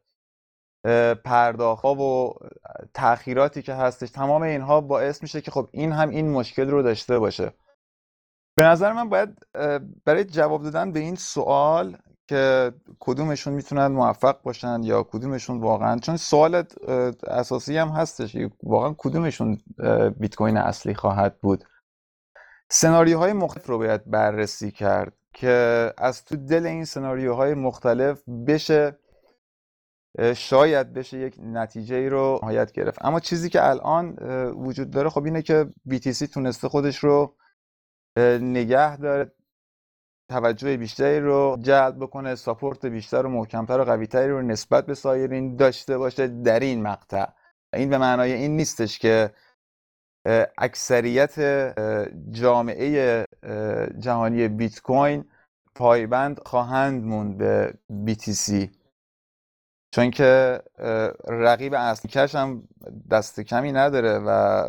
[1.25, 2.33] پرداخت ها و
[2.93, 7.19] تاخیراتی که هستش تمام اینها باعث میشه که خب این هم این مشکل رو داشته
[7.19, 7.53] باشه.
[8.57, 9.29] به نظر من باید
[10.05, 16.17] برای جواب دادن به این سوال که کدومشون می‌تونن موفق باشن یا کدومشون واقعا چون
[16.17, 16.63] سوال
[17.27, 19.57] اساسی هم هستش واقعا کدومشون
[20.19, 21.63] بیت کوین اصلی خواهد بود؟
[22.69, 28.99] سناریوهای مختلف رو باید بررسی کرد که از تو دل این سناریوهای مختلف بشه
[30.35, 33.05] شاید بشه یک نتیجه ای رو نهایت گرفت.
[33.05, 34.15] اما چیزی که الان
[34.49, 37.35] وجود داره خب اینه که BTC تونسته خودش رو
[38.41, 39.31] نگه داره
[40.29, 45.55] توجه بیشتری رو جلب بکنه ساپورت بیشتر و محکمتر و قویتری رو نسبت به سایرین
[45.55, 47.25] داشته باشه در این مقطع.
[47.73, 49.33] این به معنای این نیستش که
[50.57, 51.35] اکثریت
[52.31, 53.25] جامعه
[53.99, 55.25] جهانی بیت کوین
[55.75, 57.73] پایبند خواهند موند به
[58.07, 58.67] BTC
[59.93, 60.61] چون که
[61.27, 62.67] رقیب اصلی کش هم
[63.11, 64.63] دست کمی نداره و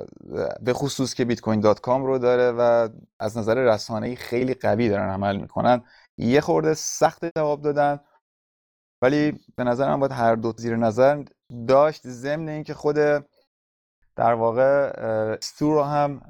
[0.61, 2.89] به خصوص که بیت کوین دات کام رو داره و
[3.21, 5.83] از نظر رسانه‌ای خیلی قوی دارن عمل می‌کنن.
[6.19, 8.01] یه خورده سخت جواب دادن.
[9.03, 11.25] ولی به نظر من باید هر دو زیر نظر
[11.69, 12.09] داشت.
[12.09, 12.99] ضمن اینکه خود
[14.17, 14.93] در واقع
[15.41, 16.23] ستو رو هم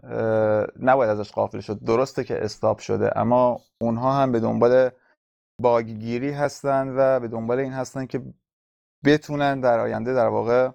[0.82, 1.84] نباید ازش غافل شد.
[1.84, 4.90] درسته که stop شده اما اونها هم به دنبال
[5.62, 8.22] باگگیری هستن و به دنبال این هستن که
[9.04, 10.68] بتونن در آینده در واقع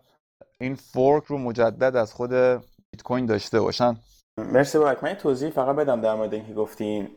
[0.60, 3.98] این fork رو مجدد از خود بیت کوین داشته باشن.
[4.38, 7.10] مرسی بابک من توضیح فقط بدم در مورد اینکه گفتین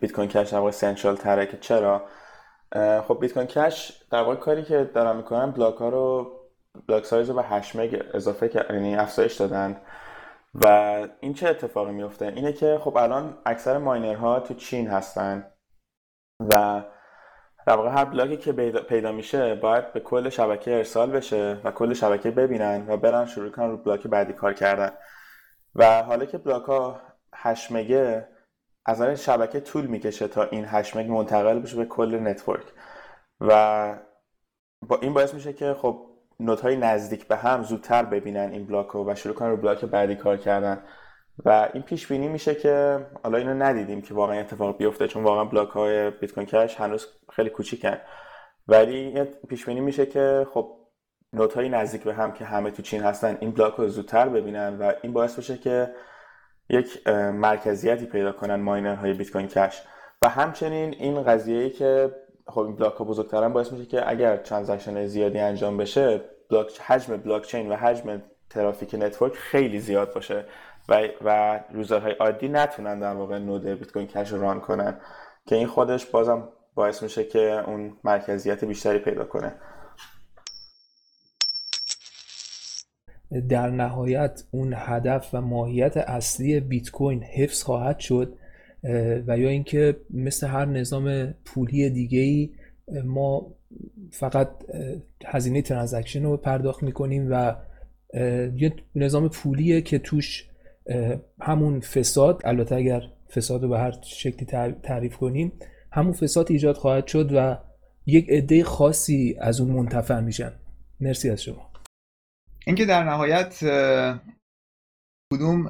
[0.00, 2.02] بیت کوین کش در واقع central تره که چرا؟
[3.08, 6.37] خب بیت کوین کش در واقع کاری که دارن می‌کنن block ها رو
[6.88, 9.80] block size رو به 8 مگ اضافه یعنی افزایش دادن.
[10.54, 10.66] و
[11.20, 15.52] این چه اتفاقی میفته؟ اینه که خب الان اکثر miner ها تو چین هستن
[16.40, 16.82] و
[17.66, 18.52] در واقع هر block ی که
[18.88, 23.50] پیدا میشه باید به کل شبکه ارسال بشه و کل شبکه ببینن و برن شروع
[23.50, 24.92] کنن رو block بعدی کار کردن.
[25.74, 27.00] و حالا که block ها
[27.34, 28.28] 8 مگه
[28.86, 32.66] از این شبکه طول می‌کشه تا این 8 مگ منتقل بشه به کل network.
[33.40, 33.94] و
[34.82, 36.07] با این باعث میشه که خب
[36.40, 39.84] node های نزدیک به هم زودتر ببینن این block رو و شروع کنن رو block
[39.84, 40.82] بعدی کار کردن.
[41.44, 45.44] و این پیش بینی میشه که حالا اینو ندیدیم که واقعا اتفاق بیفته چون واقعا
[45.44, 47.98] block های بیت کوین کش هنوز خیلی کوچیکن.
[48.68, 50.78] ولی پیش بینی میشه که خب
[51.32, 54.78] node های نزدیک به هم که همه تو چین هستن این block رو زودتر ببینن
[54.78, 55.94] و این باعث بشه که
[56.70, 59.82] یک مرکزیتی پیدا کنن miner های بیت کوین کش
[60.22, 62.10] و همچنین این قضیه ای که
[62.48, 67.16] خب این block ها بزرگترن باعث میشه که اگر transaction زیادی انجام بشه block حجم
[67.16, 70.44] بلاک چین و حجم ترافیک network خیلی زیاد باشه
[70.88, 75.00] و و user های عادی نتونن در واقع node بیت کوین کش run کنن
[75.46, 79.54] که این خودش بازم باعث میشه که اون مرکزیت بیشتری پیدا کنه.
[83.48, 88.38] در نهایت اون هدف و ماهیت اصلی بیت کوین حفظ خواهد شد.
[89.26, 92.50] و یا اینکه مثل هر نظام پولی دیگه ای
[93.04, 93.54] ما
[94.10, 94.48] فقط
[95.26, 97.56] هزینه ترانزکشن رو پرداخت می‌کنیم و
[98.56, 100.48] یه نظام پولیه که توش
[101.40, 103.02] همون فساد البته اگر
[103.36, 104.46] فساد رو به هر شکلی
[104.82, 105.52] تعریف کنیم
[105.92, 107.58] همون فساد ایجاد خواهد شد و
[108.06, 110.52] یک عده خاصی از اون منتفع میشن.
[111.00, 111.72] مرسی از شما.
[112.66, 113.58] اینکه در نهایت
[115.32, 115.62] کدوم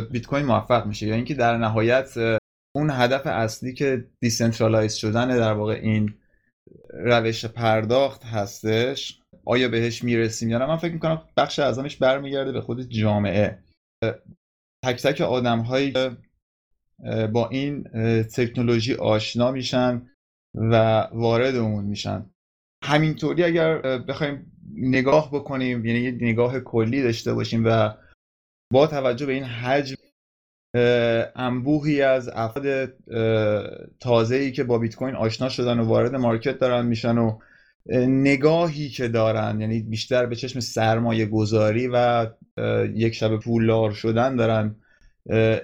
[0.00, 2.38] بیت کوین موفق میشه؟ یا اینکه در نهایت
[2.76, 6.14] اون هدف اصلی که decentralize شدن در واقع این
[6.92, 12.60] روش پرداخت هستش آیا بهش می‌رسیم یا نه؟ من فکر می‌کنم بخش اعظمش برمیگرده به
[12.60, 13.58] خود جامعه.
[14.84, 15.92] تک تک آدم هایی
[17.32, 17.84] با این
[18.24, 20.10] تکنولوژی آشنا میشن
[20.54, 22.30] و وارد اون میشن.
[22.84, 27.94] همینطوری اگر بخوایم نگاه بکنیم یعنی یه نگاه کلی داشته باشیم و
[28.72, 29.96] با توجه به این حجم
[31.36, 32.94] انبوهی از افراد
[34.00, 37.38] تازه ای که با بیت کوین آشنا شدن و وارد مارکت دارن میشن و
[38.06, 42.26] نگاهی که دارن یعنی بیشتر به چشم سرمایه گذاری و
[42.94, 44.76] یک شب پولدار شدن دارن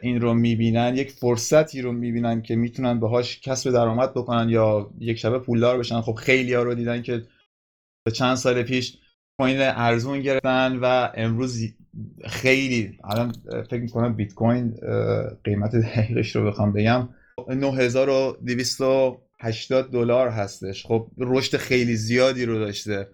[0.02, 5.18] این رو می‌بینن یک فرصتی رو می‌بینن که می‌تونن باهاش کسب درآمد بکنن یا یک
[5.18, 6.00] شبه پولدار بشن.
[6.00, 7.22] خب خیلی ها رو دیدن که
[8.14, 8.98] چند سال پیش
[9.40, 11.62] کوین ارزون گرفتن و امروز
[12.26, 13.32] خیلی الان
[13.70, 14.74] فکر می‌کنم بیت کوین
[15.44, 17.08] قیمت دقیقش رو بخوام بگم.
[17.48, 20.86] 9280 دلار هستش.
[20.86, 23.08] خب رشد خیلی زیادی رو داشته.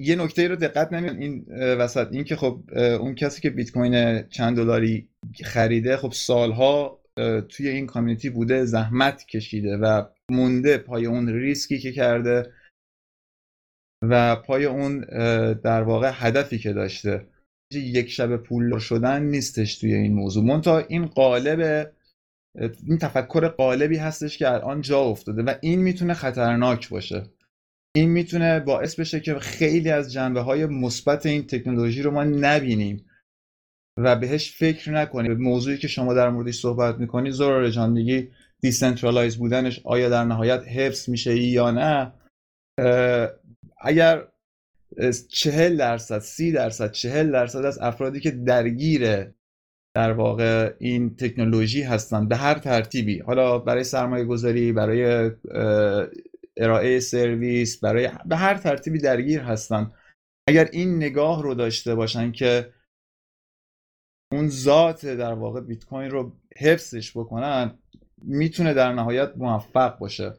[0.00, 2.12] یه نکته رو دقت نمید این وسط.
[2.12, 5.08] این که خب اون کسی که بیت کوین چند دلاری
[5.44, 7.00] خریده خب سالها
[7.48, 12.52] توی این کامیونیتی بوده زحمت کشیده و مونده پای اون ریسکی که کرده
[14.02, 15.00] و پای اون
[15.54, 17.26] در واقع هدفی که داشته.
[17.72, 20.44] یک شب پول شدن نیستش توی این موضوع.
[20.44, 21.92] منتها این قالب
[22.86, 27.22] این تفکر قالبی هستش که الان جا افتاده و این می‌تونه خطرناک باشه.
[27.96, 33.10] این می‌تونه باعث بشه که خیلی از جنبه های مثبت این تکنولوژی رو ما نبینیم
[33.98, 35.32] و بهش فکر نکنیم.
[35.32, 38.28] موضوعی که شما در موردش صحبت می‌کنی زرار جان میگی
[38.60, 42.12] decentralize بودنش آیا در نهایت حفظ میشه یا نه؟
[43.80, 44.28] اگر
[45.28, 49.32] چهل درصد سی درصد چهل درصد از افرادی که درگیر
[49.96, 53.18] در واقع این تکنولوژی هستن به هر ترتیبی.
[53.18, 55.30] حالا برای سرمایه گذاری برای
[56.56, 59.92] ارائه سرویس برای به هر ترتیبی درگیر هستن.
[60.48, 62.72] اگر این نگاه رو داشته باشن که
[64.32, 67.78] اون ذات در واقع بیت کوین رو حفظش بکنن
[68.22, 70.32] می‌تونه در نهایت موفق باشه.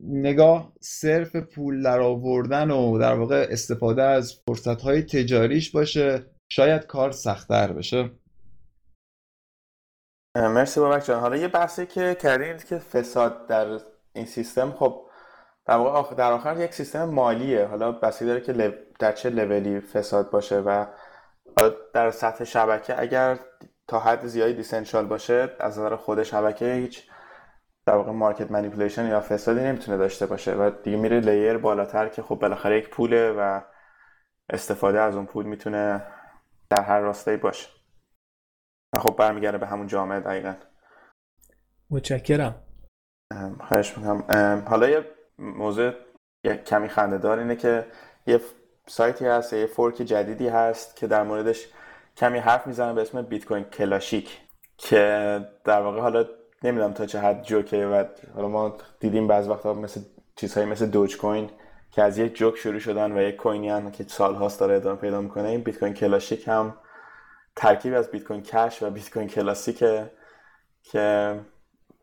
[0.00, 6.26] نگاه صرف پول در آوردن و در واقع استفاده از فرصت های تجاریش باشه.
[6.48, 8.10] شاید کار سختتر بشه.
[10.36, 11.20] مرسی بابک جان.
[11.20, 13.80] حالا یه بحثی که کردید که فساد در
[14.12, 15.06] این سیستم خب
[15.66, 17.66] در واقع در آخر یک سیستم مالیه.
[17.66, 18.52] حالا بسی داره که
[18.98, 20.86] در چه لولی فساد باشه و
[21.94, 23.38] در سطح شبکه اگر
[23.88, 27.02] تا حد زیادی decentral باشه از نظر خود شبکه هیچ
[27.86, 32.22] در واقع market manipulation یا فسادی نمی‌تونه داشته باشه و دیگه میره layer بالاتر که
[32.22, 33.60] خب بالاخره یک پوله و
[34.50, 36.06] استفاده از اون پول می‌تونه
[36.70, 37.68] در هر راستایی باشه.
[38.98, 40.54] خب برمیگرده به همون جامعه دقیقا.
[41.90, 42.54] متشکرم.
[43.60, 44.24] خواهش می‌کنم.
[44.68, 45.04] حالا یه
[45.38, 45.92] موضوع
[46.44, 47.86] یه کمی خنده اینه که
[48.26, 48.40] یه
[48.86, 51.68] سایتی هست یه fork جدیدی هست که در موردش
[52.16, 54.40] کمی حرف می‌زنه به اسم بیت کوین کلاشیک
[54.76, 56.24] که در واقع حالا
[56.62, 58.04] نمی‌دونم تا چه حد جوکه و
[58.34, 60.00] حالا ما دیدیم بعض وقتا مثل
[60.36, 61.50] چیزهایی مثل دوج کوین
[61.90, 65.20] که از یک جوک شروع شدن و یک کوینی هم که سالهاست داره ادامه پیدا
[65.20, 65.48] می‌کنه.
[65.48, 66.76] این بیت کوین کلاسیک هم
[67.56, 70.10] ترکیب از بیت کوین کش و بیت کوین کلاسیکه
[70.82, 71.40] که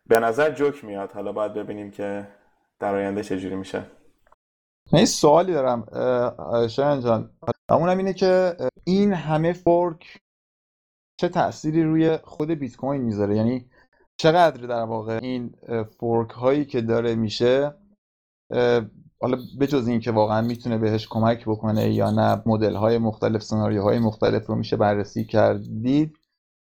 [0.05, 1.11] به نظر جوک میاد.
[1.11, 2.27] حالا باید ببینیم که
[2.79, 3.83] در آینده چجوری میشه.
[4.93, 5.85] من سوالی دارم
[6.67, 7.29] شایان جان.
[7.69, 10.21] اونم اینه که این همه فورک
[11.17, 13.69] چه تأثیری روی خود بیت کوین می‌ذاره؟ یعنی
[14.17, 15.55] چقدر در واقع این
[15.99, 17.75] فورک هایی که داره میشه
[19.21, 23.99] حالا بجز این که واقعا می‌تونه بهش کمک بکنه یا نه مدل های مختلف سناریوهای
[23.99, 26.17] مختلف رو میشه بررسی کردید.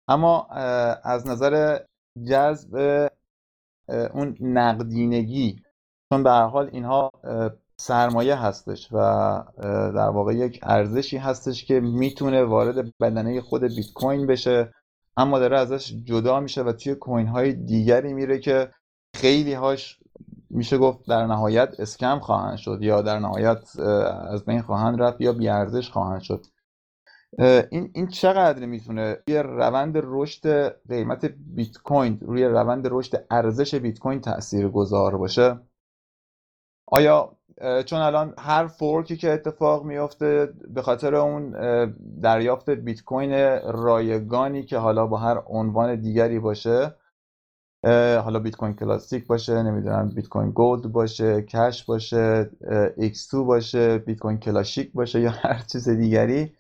[0.08, 0.48] اما
[1.04, 1.80] از نظر
[2.28, 3.10] جذب
[4.14, 5.64] اون نقدینگی
[6.14, 7.12] چون به هر حال اینها
[7.78, 8.98] سرمایه هستش و
[9.96, 14.74] در واقع یک ارزشی هستش که می‌تونه وارد بدنه خود بیت کوین بشه.
[15.18, 18.72] اما داره ازش جدا میشه و توی کوین های دیگری میره که
[19.16, 20.00] خیلی هاش
[20.50, 23.80] میشه گفت در نهایت اسکم خواهند شد یا در نهایت
[24.32, 26.46] از بین خواهند رفت یا بیارزش خواهند شد.
[27.72, 34.00] این این چقدر می‌تونه روی روند رشد قیمت بیت کوین روی روند رشد ارزش بیت
[34.00, 35.60] کوین تاثیر گذار باشه؟
[36.88, 37.38] آیا
[37.86, 41.52] چون الان هر فورکی که اتفاق میافته به خاطر اون
[42.22, 43.32] دریافت بیت کوین
[43.74, 46.96] رایگانی که حالا با هر عنوان دیگری باشه
[48.24, 52.52] حالا بیت کوین کلاسیک باشه نمی‌دونم بیت کوین گولد باشه کش باشه
[53.00, 56.56] X2 باشه بیت کوین کلاسیک باشه یا هر چیز دیگری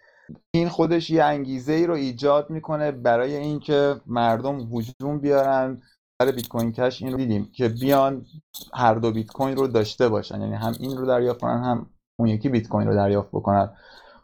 [0.55, 5.81] این خودش یه انگیزه ای رو ایجاد می‌کنه برای اینکه مردم هجوم بیارن.
[6.29, 8.25] بیت کوین کش این رو دیدیم که بیان
[8.73, 10.41] هر دو بیت کوین رو داشته باشن.
[10.41, 13.73] یعنی هم این رو دریافت کنن هم اون یکی بیت کوین رو دریافت بکنن.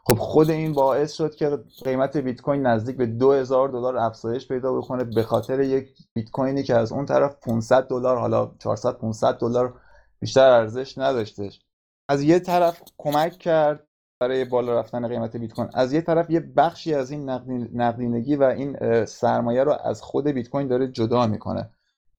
[0.04, 4.74] خب خود این باعث شد که قیمت بیت کوین نزدیک به 2000 دلار افزایش پیدا
[4.74, 9.38] بکنه به خاطر یک بیت کوینی که از اون طرف 500 دلار حالا 400 500
[9.38, 9.80] دلار
[10.20, 11.60] بیشتر ارزش نداشتش.
[12.08, 13.84] از یه طرف کمک کرد
[14.20, 17.30] برای بالا رفتن قیمت بیت کوین از یه طرف یه بخشی از این
[17.74, 21.70] نقدینگی و این سرمایه رو از خود بیت کوین داره جدا می‌کنه.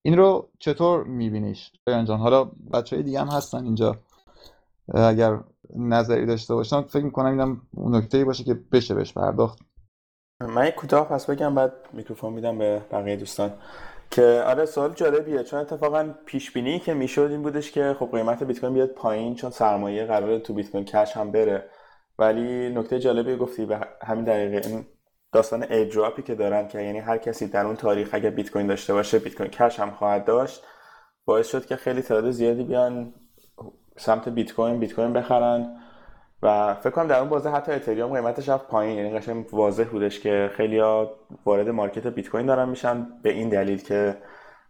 [0.01, 2.43] این رو چطور میبینیش؟ جان حالا
[2.73, 3.95] بچه های دیگه هم هستن اینجا.
[4.93, 5.39] اگر
[5.75, 9.59] نظری داشته باشم فکر می‌کنم اینم نکته باشه که بشه بهش پرداخت.
[10.41, 13.53] من یک کوتاه پس بگم بعد میکروفون میدم به بقیه دوستان.
[14.11, 15.43] که آره سوال جالبیه.
[15.43, 19.35] چون اتفاقا پیش بینی که می‌شد این بودش که خب قیمت بیت کوین بیاد پایین
[19.35, 21.69] چون سرمایه قراره تو بیت کوین کش هم بره.
[22.19, 24.69] ولی نکته جالبی گفتی به همین دقیقه.
[24.69, 24.85] این
[25.32, 28.93] داستان ایدراپی که دارن که یعنی هر کسی در اون تاریخ اگه بیت کوین داشته
[28.93, 30.63] باشه بیت کوین کش هم خواهد داشت
[31.25, 33.13] باعث شد که خیلی تعداد زیادی بیان
[33.97, 35.75] سمت بیت کوین بیت کوین بخرن
[36.41, 38.97] و فکر کنم در اون بازه حتی اتریوم قیمتش رفت پایین.
[38.97, 41.15] یعنی قشنگ واضح بودش که خیلی ها
[41.45, 44.17] وارد market بیت کوین دارن میشن به این دلیل که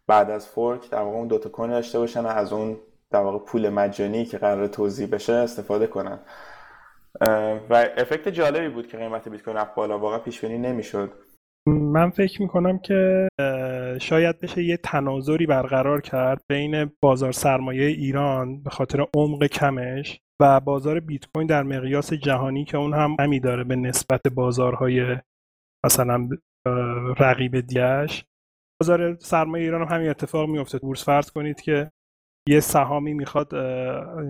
[0.08, 2.78] بعد از fork در واقع اون دوتا coin داشته باشن و از اون
[3.12, 6.20] در واقع پول مجانی که قرار توزیع بشه استفاده کنن.
[7.70, 10.00] و effect جالبی بود که قیمت بیت کوین رفت بالا.
[10.00, 11.12] واقعا پیش بینی نمی‌شد.
[11.68, 13.28] من فکر می‌کنم که
[14.02, 20.60] شاید بشه یه تناظری برقرار کرد بین بازار سرمایه ایران به خاطر عمق کمش و
[20.60, 25.18] بازار بیت کوین در مقیاس جهانی که اون هم همی داره به نسبت بازارهای
[25.86, 26.30] مثلا
[27.20, 28.26] رقیب دیش
[28.82, 31.92] بازار سرمایه ایران هم همین اتفاق میفته بورس فرض کنید که
[32.50, 33.54] یه سهامی می‌خواد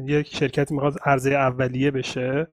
[0.05, 2.47] یک شرکتی می‌خواد عرضه اولیه بشه.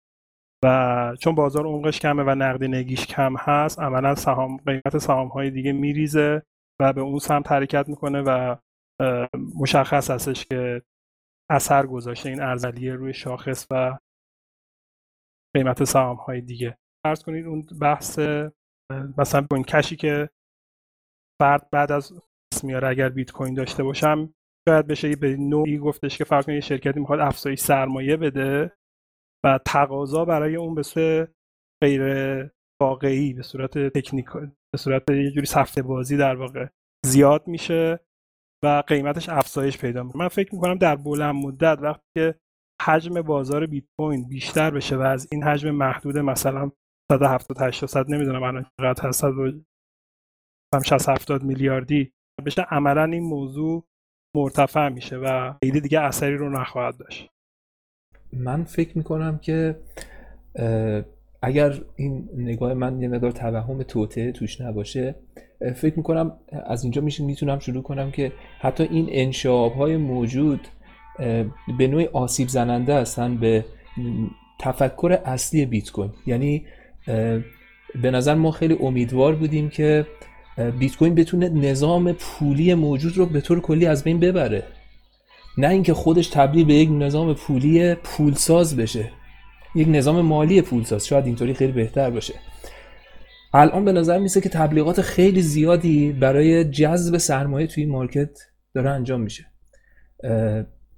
[0.67, 5.73] و چون بازار عمقش کمه و نقدینگیش کم هست عملا سهام قیمت سهام های دیگه
[5.73, 6.43] میریزه
[6.81, 8.57] و به اون سمت حرکت می‌کنه و
[9.61, 10.83] مشخص هستش که
[11.51, 13.99] اثر گذاشته این ارزلیه روی شاخص و
[15.57, 16.79] قیمت سهام های دیگه.
[17.07, 18.19] فرض کنید اون بحث
[19.19, 20.31] مثلا کوین کشی که
[21.43, 22.13] فرد بعد از
[22.63, 24.35] میاره اگر بیت کوین داشته باشم
[24.69, 28.77] شاید بشه به نوعی گفتش که فرض کنید شرکتی می‌خواد افزایش سرمایه بده.
[29.47, 31.31] و تقاضا برای اون به صورت
[31.83, 32.03] غیر
[32.83, 34.27] واقعی به صورت تکنیک
[34.75, 36.67] به صورت یه جوری سفته بازی در واقع
[37.07, 38.01] زیاد میشه
[38.65, 40.23] و قیمتش افزایش پیدا می‌کنه.
[40.23, 42.35] من فکر می‌کنم در بلند مدت وقتی که
[42.83, 46.71] حجم بازار بیت کوین بیشتر بشه و از این حجم محدود مثلا
[47.13, 49.25] 170 800 نمی‌دونم الان چقدر هست
[50.85, 52.13] 60 70 میلیاردی
[52.47, 53.85] بشه عملا این موضوع
[54.37, 57.36] مرتفع میشه و خیلی دیگه اثری رو نخواهد داشت.
[58.39, 59.77] من فکر می‌کنم که
[61.43, 65.15] اگر این نگاه من یه مقدار توهم توته توش نباشه
[65.75, 66.33] فکر می‌کنم
[66.67, 70.61] از اینجا میشه می‌تونم شروع کنم که حتی این انشاب های موجود
[71.79, 73.65] به نوعی آسیب زننده هستن به
[74.61, 76.67] تفکر اصلی بیت کوین یعنی
[78.03, 80.07] به نظر ما خیلی امیدوار بودیم که
[80.79, 84.63] بیت کوین بتونه نظام پولی موجود رو به طور کلی از بین ببره.
[85.59, 89.11] نه اینکه خودش تبدیل به یک نظام پولی پولساز بشه.
[89.75, 91.07] یک نظام مالی پولساز.
[91.07, 92.35] شاید اینطوری خیلی بهتر باشه.
[93.55, 98.39] الان به نظر میسه که تبلیغات خیلی زیادی برای جذب سرمایه توی مارکت
[98.75, 99.45] داره انجام میشه.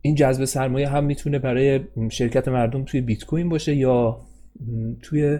[0.00, 1.80] این جذب سرمایه هم می‌تونه برای
[2.10, 4.20] شرکت مردم توی بیت کوین باشه یا
[5.02, 5.38] توی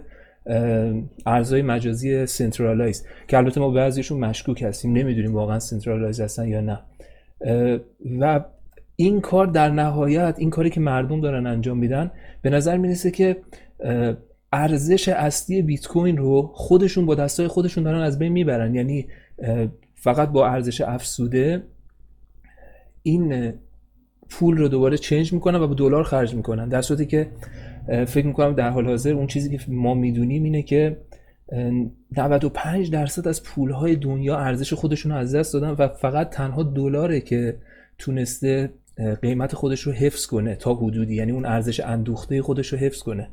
[1.27, 3.07] ارزهای مجازی centralize.
[3.29, 4.93] که البته ما بعضیشون مشکوک هستیم.
[4.93, 6.81] نمی‌دونیم واقعا centralize هستن یا نه.
[8.21, 8.45] و
[9.01, 12.11] این کار در نهایت این کاری که مردم دارن انجام میدن
[12.43, 13.37] به نظر می‌رسه که
[14.53, 18.75] ارزش اصلی بیت کوین رو خودشون با دستای خودشون دارن از بین می‌برن.
[18.75, 19.07] یعنی
[19.95, 21.63] فقط با ارزش افسوده
[23.03, 23.53] این
[24.29, 26.69] پول رو دوباره چنج می‌کنن و با دلار خرج می‌کنن.
[26.69, 27.31] در صورتی که
[28.07, 30.97] فکر می‌کنم در حال حاضر اون چیزی که ما می‌دونیم اینه که
[32.17, 37.21] 95 درصد از پولهای دنیا ارزش خودشون رو از دست دادن و فقط تنها دلاره
[37.21, 37.57] که
[37.99, 38.71] تونسته
[39.23, 43.31] قیمت خودش رو حفظ کنه تا حدودی یعنی اون ارزش اندوخته خودش رو حفظ کنه.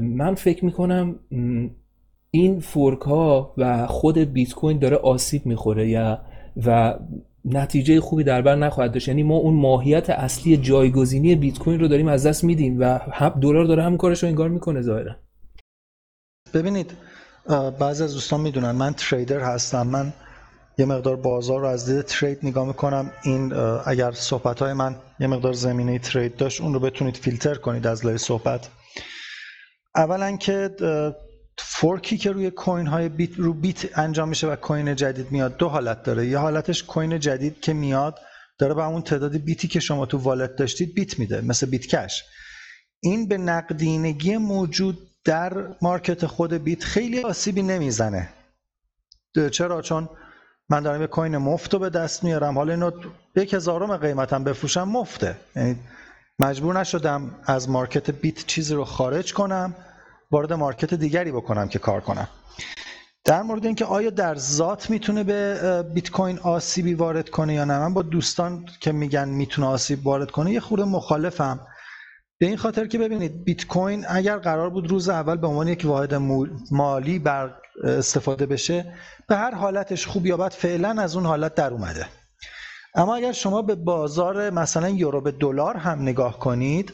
[0.00, 1.18] من فکر می‌کنم
[2.30, 6.22] این فورک ها و خود بیت کوین داره آسیب می‌خوره یا
[6.66, 6.98] و
[7.44, 9.08] نتیجه خوبی در بر نخواهد داشت.
[9.08, 13.00] یعنی ما اون ماهیت اصلی جایگزینی بیت کوین رو داریم از دست میدیم و
[13.40, 15.16] دلار داره هم کارش رو انگار می‌کنه ظاهرا.
[16.54, 16.92] ببینید
[17.80, 19.86] بعضی از دوستان می‌دونن من تریدر هستم.
[19.86, 20.12] من
[20.80, 23.10] یه مقدار بازار رو از دید ترید نگاه می‌کنم.
[23.22, 23.52] این
[23.86, 28.06] اگر صحبت های من یه مقدار زمینه ترید داشت اون رو بتونید فیلتر کنید از
[28.06, 28.68] لای صحبت.
[29.96, 30.70] اولا که
[31.58, 35.56] fork ی که روی coin های بیت رو بیت انجام میشه و coin جدید میاد
[35.56, 36.26] دو حالت داره.
[36.26, 38.18] یه حالتش coin جدید که میاد
[38.58, 42.24] داره به اون تعداد بیتی که شما تو wallet داشتید بیت میده مثل بیت کش
[43.00, 45.52] این به نقدینگی موجود در
[45.82, 48.28] market خود بیت خیلی آسیبی نمی‌زنه.
[49.52, 50.08] چرا؟ چون
[50.70, 52.58] من دارم یه coin مفت رو به دست میارم.
[52.58, 52.90] حالا اینو
[53.36, 55.36] یک هزارم قیمتم بفروشم مفته.
[55.56, 55.76] یعنی
[56.38, 59.74] مجبور نشدم از مارکت بیت چیزی رو خارج کنم
[60.30, 62.28] وارد مارکت دیگری بکنم که کار کنم.
[63.24, 67.78] در مورد اینکه آیا در ذات می‌تونه به بیت کوین آسیبی وارد کنه یا نه
[67.78, 71.60] من با دوستان که میگن می‌تونه آسیب وارد کنه یه خورده مخالفم.
[72.38, 75.82] به این خاطر که ببینید بیت کوین اگر قرار بود روز اول به عنوان یک
[75.84, 76.14] واحد
[76.70, 78.94] مالی بر استفاده بشه
[79.28, 82.06] به هر حالتش خوب یا بد فعلا از اون حالت در اومده.
[82.94, 86.92] اما اگر شما به بازار مثلا یورو به دلار هم نگاه کنید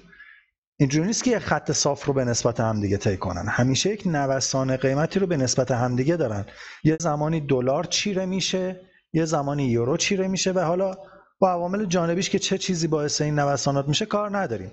[0.79, 3.49] اینجوری نیست که یه خط صاف رو به نسبت همدیگه طی کنن.
[3.49, 6.45] همیشه یک نوسان قیمتی رو به نسبت همدیگه دارن.
[6.85, 8.81] یه زمانی دلار چیره میشه
[9.13, 10.97] یه زمانی یورو چیره میشه و حالا
[11.39, 14.73] با عوامل جانبیش که چه چیزی باعث این نوسانات میشه کار نداریم.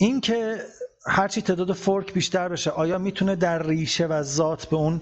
[0.00, 0.58] اینکه
[1.06, 5.00] هرچی تعداد فورک بیشتر بشه آیا می‌تونه در ریشه و ذات به اون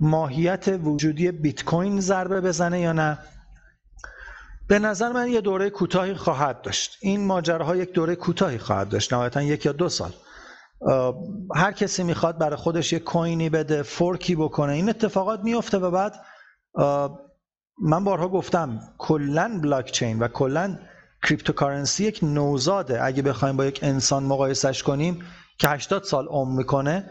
[0.00, 3.18] ماهیت وجودی بیت کوین ضربه بزنه یا نه؟
[4.68, 6.98] به نظر من یه دوره کوتاهی خواهد داشت.
[7.00, 10.12] این ماجراها یک دوره کوتاهی خواهد داشت نهایتا یک یا دو سال.
[11.54, 15.90] هر کسی می‌خواد برای خودش یک کوینی بده fork ی بکنه این اتفاقات میفته و
[15.90, 16.14] بعد
[17.82, 20.78] من بارها گفتم کلا بلاک چین و کلا
[21.22, 23.04] cryptocurrency یک نوزاده.
[23.04, 25.24] اگه بخوایم با یک انسان مقایسش کنیم
[25.58, 27.10] که 80 سال عمر می‌کنه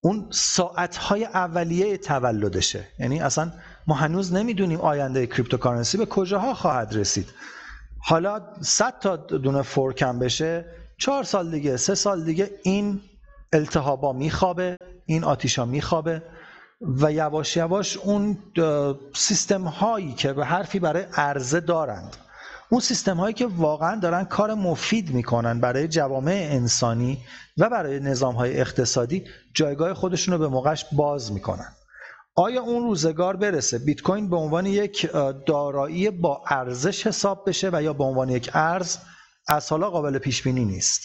[0.00, 2.88] اون ساعتهای اولیه تولدشه.
[2.98, 3.52] یعنی اصلا
[3.86, 7.28] ما هنوز نمی‌دونیم آینده cryptocurrency به کجاها خواهد رسید.
[8.00, 10.64] حالا 100 تا دونه fork م بشه
[10.98, 13.00] چهار سال دیگه سه سال دیگه این
[13.52, 14.76] التهابا میخوابه
[15.06, 16.22] این آتیشا میخوابه
[16.80, 18.38] و یواش یواش اون
[19.14, 22.16] سیستم هایی که یه حرفی برای عرضه دارند.
[22.70, 27.18] اون سیستم هایی که واقعا دارن کار مفید می‌کنن برای جوامع انسانی
[27.58, 31.72] و برای نظام های اقتصادی جایگاه خودشون رو به موقعش باز می‌کنن.
[32.34, 35.10] آیا اون روزگار برسه؟ بیت کوین به عنوان یک
[35.46, 38.96] دارایی با ارزش حساب بشه و یا به عنوان یک ارز؟
[39.48, 41.02] از حالا قابل پیش بینی نیست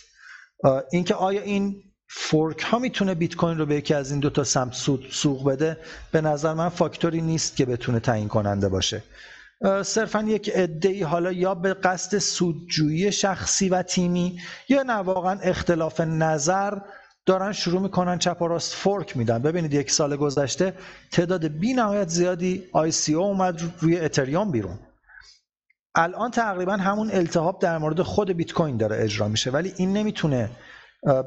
[0.91, 4.43] اینکه آیا این فورک ها می‌تونه بیت کوین رو به یکی از این دو تا
[4.43, 4.73] سمت
[5.09, 5.77] سوق بده؟
[6.11, 9.03] به نظر من فاکتوری نیست که بتونه تعیین کننده باشه.
[9.83, 14.39] صرفا یک عده حالا یا به قصد سودجویی شخصی و تیمی
[14.69, 16.77] یا نه واقعا اختلاف نظر
[17.25, 19.41] دارن شروع می‌کنن چپ و راست fork میدن.
[19.41, 20.73] ببینید یک سال گذشته
[21.11, 24.79] تعداد بی نهایت زیادی ICO اومد روی اتریوم بیرون.
[25.95, 29.51] الان تقریبا همون التهاب در مورد خود بیت کوین داره اجرا میشه.
[29.51, 30.49] ولی این نمی‌تونه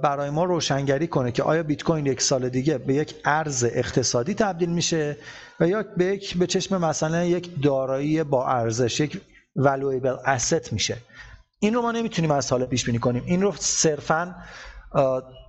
[0.03, 4.35] برای ما روشنگری کنه که آیا بیت کوین یک سال دیگه به یک ارز اقتصادی
[4.35, 5.17] تبدیل میشه
[5.61, 9.21] و یا به یک به چشم مثلا یک دارایی با ارزش یک
[9.59, 10.97] valuable asset میشه.
[11.59, 13.23] این رو ما نمی‌تونیم از حال پیش بینی کنیم.
[13.27, 14.35] این رو صرفا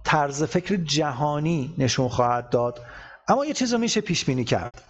[0.05, 2.81] طرز فکر جهانی نشون خواهد داد.
[3.27, 4.81] اما یه چیز رو میشه پیش بینی کرد.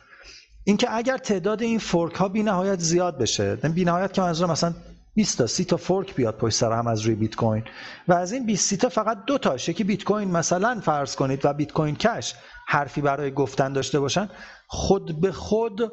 [0.63, 4.73] اینکه اگر تعداد این fork ها بی نهایت زیاد بشه بی نهایت که منظور مثلا
[5.17, 7.63] 20 تا 30 تا fork بیاد پشت سر هم از روی بیت کوین.
[8.07, 9.69] و از این 20 تا فقط دو تاش.
[9.69, 12.35] یکی بیت کوین مثلا فرض کنید و بیت کوین کش
[12.67, 14.29] حرفی برای گفتن داشته باشن.
[14.67, 15.91] خود به خود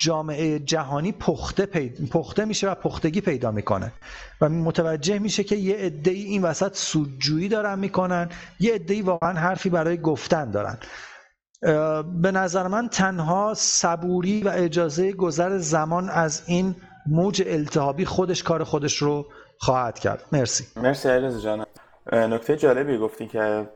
[0.00, 2.08] جامعه جهانی پخته, پید...
[2.10, 3.92] پخته میشه و پختگی پیدا می‌کنه.
[4.40, 8.28] و متوجه میشه که یه عده این وسط سودجویی دارن می‌کنن.
[8.60, 10.78] یه عده واقعا حرفی برای گفتن دارن.
[12.22, 16.74] به نظر من تنها صبوری و اجازه گذر زمان از این
[17.06, 19.26] موج التهابی خودش کار خودش رو
[19.58, 20.24] خواهد کرد.
[20.32, 20.64] مرسی.
[20.76, 21.66] مرسی علیرضا جان.
[22.12, 23.68] نکته جالبی گفتی که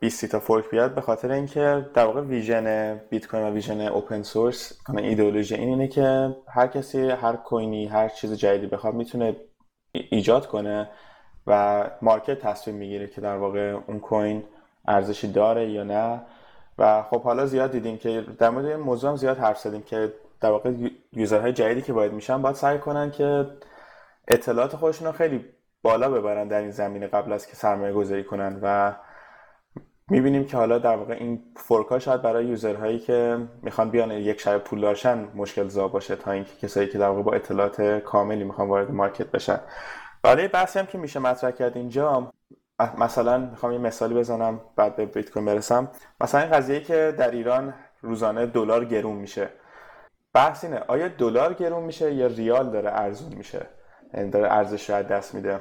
[0.00, 4.22] 20 تا fork بیاد به خاطر اینکه در واقع vision بیت کوین و vision open
[4.22, 9.36] source ایدئولوژی این اینه که هر کسی هر کوینی هر چیز جدیدی بخواد می‌تونه
[9.92, 10.88] ایجاد کنه
[11.46, 14.44] و market تصمیم می‌گیره که در واقع اون coin
[14.88, 16.20] ارزشی داره یا نه.
[16.78, 20.12] و خب حالا زیاد دیدیم که در مورد این موضوع هم زیاد حرف زدیم که
[20.44, 20.72] در واقع
[21.12, 23.46] user های جدیدی که وارد میشن باید سعی کنن که
[24.28, 25.44] اطلاعات خودشون رو خیلی
[25.82, 28.94] بالا ببرن در این زمینه قبل از که سرمایه گذاری کنن و
[30.10, 34.58] می‌بینیم که حالا در واقع این فورکا شاید برای یوزرهایی که می‌خوان بیان یک شب
[34.58, 38.68] پول داشتن مشکل زا باشه تا اینکه کسایی که در واقع با اطلاعات کاملی می‌خوان
[38.68, 39.60] وارد مارکت بشن.
[40.24, 42.32] ولی بحثی هم که میشه مطرح کرد اینجا
[42.98, 45.90] مثلا می‌خوام یه مثالی بزنم بعد به بیت کوین برسم.
[46.20, 49.48] مثلا این قضیه که در ایران روزانه دلار گرون میشه.
[50.34, 53.66] بحث اینه آیا دلار گرون میشه یا ریال داره ارزون میشه؟
[54.14, 55.60] یعنی داره ارزش رو دست میده.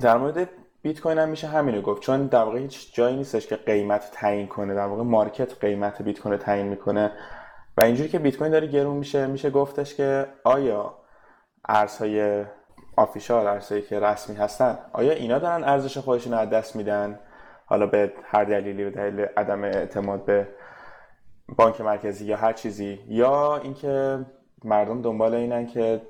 [0.00, 0.48] در مورد
[0.82, 4.46] بیت کوین هم میشه همینو گفت چون در واقع هیچ جایی نیستش که قیمت تعیین
[4.46, 7.12] کنه در واقع مارکت قیمت بیت کوین تعیین می‌کنه.
[7.76, 10.94] و اینجوری که بیت کوین داره گرون میشه میشه گفتش که آیا
[11.68, 12.44] ارزهای
[12.96, 17.18] آفیشال ارزهایی که رسمی هستن آیا اینا دارن ارزش خودشون رو از دست میدن؟
[17.66, 20.48] حالا به هر دلیلی به دلیل عدم اعتماد به
[21.48, 24.26] بانک مرکزی یا هر چیزی یا اینکه
[24.64, 26.02] مردم دنبال اینن که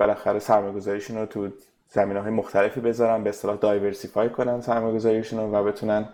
[0.00, 1.48] بالاخره سرمایه‌گذاریشون رو تو
[1.88, 6.08] زمین های مختلفی بذارن به اصطلاح دایورسیفای کنن سرمایه‌گذاریشون رو و بتونن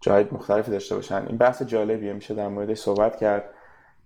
[0.00, 1.26] جای مختلفی داشته باشن.
[1.26, 3.54] این بحث جالبیه میشه در موردش صحبت کرد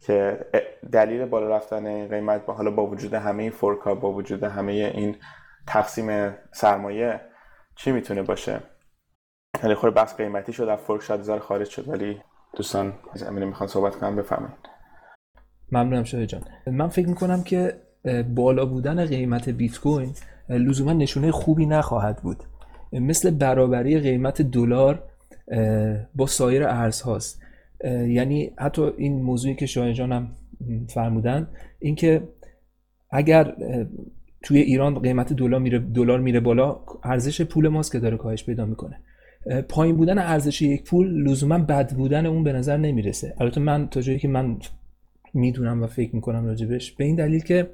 [0.00, 0.46] که
[0.92, 5.16] دلیل بالا رفتن قیمت با حالا با وجود همه این فورکا با وجود همه این
[5.66, 7.20] تقسیم سرمایه
[7.76, 8.60] چی می‌تونه باشه؟
[9.60, 12.22] خیلی خور بحث قیمتی شد از فورک شاید خارج شد ولی
[12.56, 14.58] دوستان از امینه می‌خوان صحبت کنم بفرمایید.
[15.72, 16.42] ممنونم شده جان.
[16.66, 17.80] من فکر می‌کنم که
[18.34, 20.12] بالا بودن قیمت بیت کوین
[20.48, 22.36] لزوما نشونه خوبی نخواهد بود.
[22.92, 25.02] مثل برابری قیمت دلار
[26.14, 27.42] با سایر ارزهاست
[27.84, 30.30] یعنی حتی این موضوعی که شاه جانم
[30.88, 32.28] فرمودن اینکه
[33.10, 33.56] اگر
[34.42, 38.64] توی ایران قیمت دلار میره دلار میره بالا ارزش پول ماست که داره کاهش پیدا
[38.64, 39.00] می‌کنه.
[39.68, 43.34] پایین بودن ارزش یک پول لزوما بد بودن اون به نظر نمی‌رسه.
[43.40, 44.58] البته من تا جایی که من
[45.34, 47.70] می‌دونم و فکر می‌کنم راجبش به این دلیل که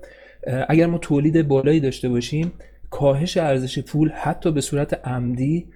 [0.68, 2.52] اگر ما تولید بالایی داشته باشیم
[2.90, 5.66] کاهش ارزش پول حتی به صورت عمدی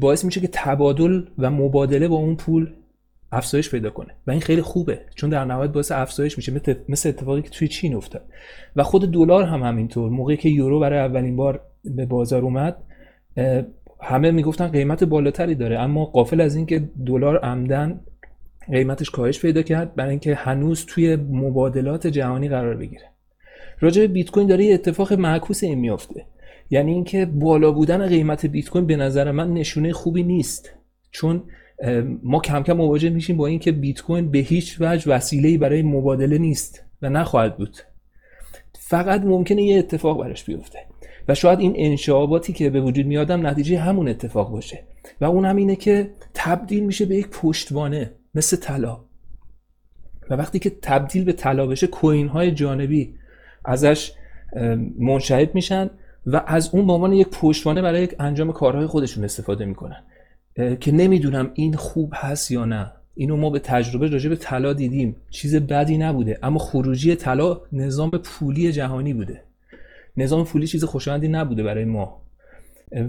[0.00, 2.70] باعث میشه که تبادل و مبادله با اون پول
[3.32, 4.14] افزایش پیدا کنه.
[4.26, 6.60] و این خیلی خوبه چون در نهایت باعث افزایش میشه.
[6.88, 8.24] مثل اتفاقی که توی چین افتاد.
[8.76, 10.10] و خود دلار هم همینطور.
[10.10, 12.76] موقعی که یورو برای اولین بار به بازار اومد
[14.00, 18.00] همه می‌گفتن قیمت بالاتری داره اما قافل از اینکه دلار عمدن
[18.70, 23.10] قیمتش کاهش پیدا کرد برای اینکه هنوز توی مبادلات جهانی قرار بگیره.
[23.80, 26.26] راجع به بیت کوین داره یه اتفاق معکوس این میافته.
[26.70, 30.72] یعنی اینکه بالا بودن قیمت بیت کوین به نظر من نشونه خوبی نیست.
[31.10, 31.42] چون
[32.22, 36.38] ما کم کم مواجه میشیم با اینکه بیت کوین به هیچ وجه وسیله‌ای برای مبادله
[36.38, 37.76] نیست و نخواهد بود.
[38.78, 40.78] فقط ممکنه یه اتفاق براش بیفته.
[41.28, 44.84] و شاید این انشعاباتی که به وجود میادم نتیجه همون اتفاق باشه.
[45.20, 49.00] و اون هم اینه که تبدیل میشه به یک پشتوانه مثل طلا.
[50.30, 53.14] و وقتی که تبدیل به طلا بشه کوین های جانبی
[53.64, 54.12] ازش
[54.98, 55.90] منشعب میشن
[56.26, 60.02] و از اون به عنوان یک پشتوانه برای انجام کارهای خودشون استفاده می‌کنن.
[60.80, 62.92] که نمی‌دونم این خوب هست یا نه.
[63.14, 65.16] اینو ما به تجربه راجع به طلا دیدیم.
[65.30, 69.42] چیز بدی نبوده اما خروجی طلا نظام پولی جهانی بوده.
[70.16, 72.22] نظام پولی چیز خوشایندی نبوده برای ما.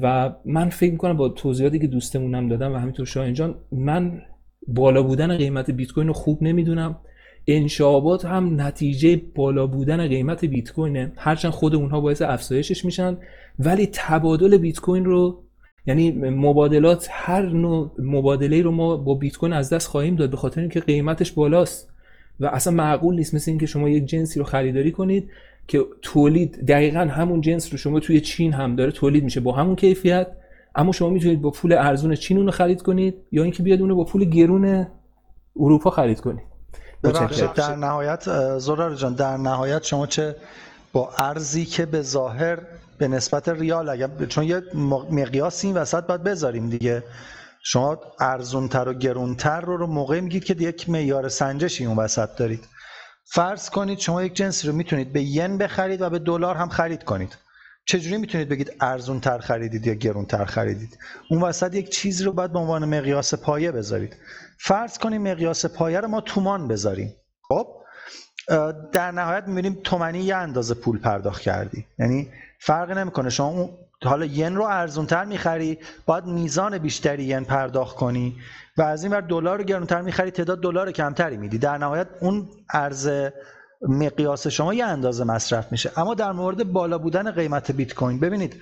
[0.01, 4.21] و من فکر می‌کنم با توضیحاتی که دوستمونم دادم و همینطور شاهین جان من
[4.67, 6.99] بالا بودن قیمت بیت کوین رو خوب نمی‌دونم.
[7.47, 13.17] انشابات هم نتیجه بالا بودن قیمت بیت کوینه هرچند خود اونها باعث افزایشش میشن
[13.59, 15.43] ولی تبادل بیت کوین رو
[15.85, 20.37] یعنی مبادلات هر نوع مبادله رو ما با بیت کوین از دست خواهیم داد به
[20.37, 21.93] خاطر اینکه قیمتش بالاست.
[22.39, 25.29] و اصلا معقول نیست مثل اینکه شما یک جنسی رو خریداری کنید
[25.67, 29.75] که تولید دقیقا همون جنس رو شما توی چین هم داره تولید میشه با همون
[29.75, 30.27] کیفیت
[30.75, 34.03] اما شما می‌تونید با پول ارزون چین اونو خرید کنید یا اینکه بیاد اونو با
[34.03, 34.87] پول گرون
[35.59, 36.43] اروپا خرید کنید.
[37.55, 40.35] در نهایت زرار جان در نهایت شما چه
[40.93, 42.59] با ارزی که به ظاهر
[42.97, 44.61] به نسبت ریال اگر چون یه
[45.11, 47.03] مقیاسی این وسط باید بذاریم دیگه.
[47.63, 52.67] شما ارزونتر و گرونتر رو رو موقعی میگید که یک معیار سنجشی اون وسط دارید.
[53.29, 57.03] فرض کنید شما یک جنسی رو می‌تونید به ین بخرید و به دلار هم خرید
[57.03, 57.37] کنید.
[57.85, 60.97] چجوری می‌تونید بگید ارزون تر خریدید یا گرون تر خریدید؟
[61.29, 64.15] اون وسط یک چیزی رو باید به عنوان مقیاس پایه بذارید.
[64.59, 67.15] فرض کنیم مقیاس پایه رو ما تومان بذاریم.
[67.41, 67.67] خب؟
[68.91, 71.85] در نهایت می‌بینیم تومنی یه اندازه پول پرداخت کردی.
[71.99, 73.29] یعنی فرقی نمی‌کنه.
[73.29, 73.69] شما اون
[74.05, 78.35] حالا ین رو ارزونتر می‌خری باید میزان بیشتری ین پرداخت کنی
[78.77, 81.57] و از این ور دلار رو گرونتر می‌خری تعداد دلار کمتری میدی.
[81.57, 83.09] در نهایت اون ارز
[83.81, 85.91] مقیاس شما یه اندازه مصرف میشه.
[85.99, 88.61] اما در مورد بالا بودن قیمت بیت کوین ببینید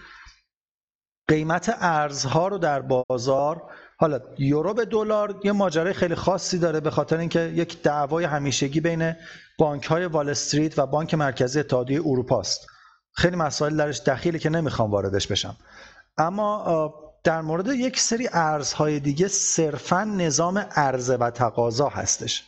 [1.28, 3.62] قیمت ارزها رو در بازار
[3.98, 8.82] حالا یورو به دلار یه ماجرای خیلی خاصی داره به خاطر اینکه یک دعوای همیشگی
[8.82, 9.16] بین
[9.60, 12.68] بانک های وال استریت و بانک مرکزی اتحادیه اروپا است
[13.16, 15.56] خیلی مسائل درش دخیله که نمی‌خوام واردش بشم.
[16.18, 16.94] اما
[17.24, 22.44] در مورد یک سری ارزهای دیگه صرفا نظام عرضه و تقاضا هستش.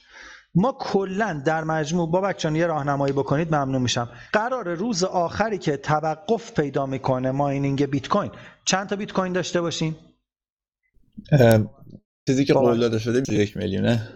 [0.55, 4.09] ما کلا در مجموع با بچان یه راهنمایی بکنید ممنون میشم.
[4.33, 8.31] قرار روز آخری که توقف پیدا می‌کنه ماینینگ بیت کوین
[8.65, 9.95] چند تا بیت کوین داشته باشیم
[12.27, 14.09] چیزی که قول داده شده 21 میلیونه.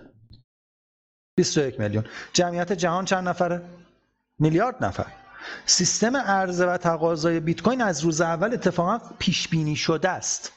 [1.37, 2.05] 21 میلیون.
[2.33, 3.61] جمعیت جهان چند نفره؟
[4.39, 5.20] میلیارد نفر.
[5.65, 10.51] سیستم عرضه و تقاضای بیت کوین از روز اول اتفاقا پیش بینی شده است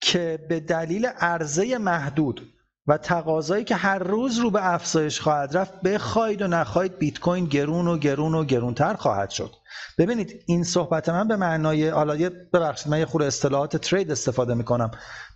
[0.00, 2.52] که به دلیل عرضه محدود
[2.86, 7.44] و تقاضایی که هر روز رو به افزایش خواهد رفت بخواید و نخواهید بیت کوین
[7.44, 9.50] گرون و گرون و گرونتر خواهد شد.
[9.98, 14.90] ببینید این صحبت من به معنای حالا ببخشید من یه خورده اصطلاحات trade استفاده می‌کنم.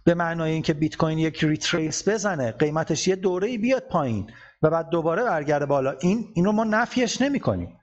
[0.04, 4.30] به معنای اینکه بیت کوین یک retrace بزنه قیمتش یه دوره بیاد پایین
[4.62, 7.78] و بعد دوباره برگرده بالا این اینو ما نفیش نمی‌کنیم.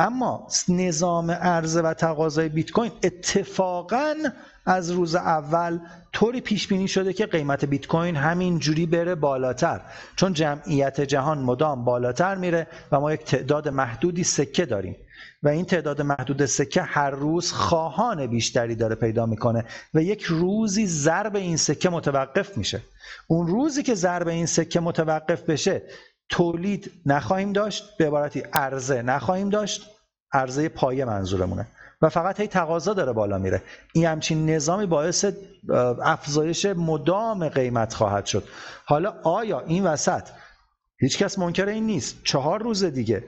[0.00, 4.14] اما نظام عرضه و تقاضای بیت کوین اتفاقا
[4.66, 5.78] از روز اول
[6.12, 9.80] طوری پیش بینی شده که قیمت بیت کوین همین جوری بره بالاتر.
[10.16, 14.96] چون جمعیت جهان مدام بالاتر میره و ما یک تعداد محدودی سکه داریم.
[15.42, 20.86] و این تعداد محدود سکه هر روز خواهان بیشتری داره پیدا می‌کنه و یک روزی
[20.86, 22.82] ضرب این سکه متوقف میشه.
[23.26, 25.82] اون روزی که ضرب این سکه متوقف بشه
[26.30, 29.90] تولید نخواهیم داشت به عبارتی عرضه نخواهیم داشت.
[30.32, 31.66] عرضه پایه منظورمونه.
[32.02, 33.62] و فقط هی تقاضا داره بالا میره.
[33.92, 35.24] این همچین نظامی باعث
[36.02, 38.44] افزایش مدام قیمت خواهد شد.
[38.84, 40.28] حالا آیا این وسط
[40.98, 42.16] هیچکس منکر این نیست.
[42.24, 43.24] چهار روز دیگه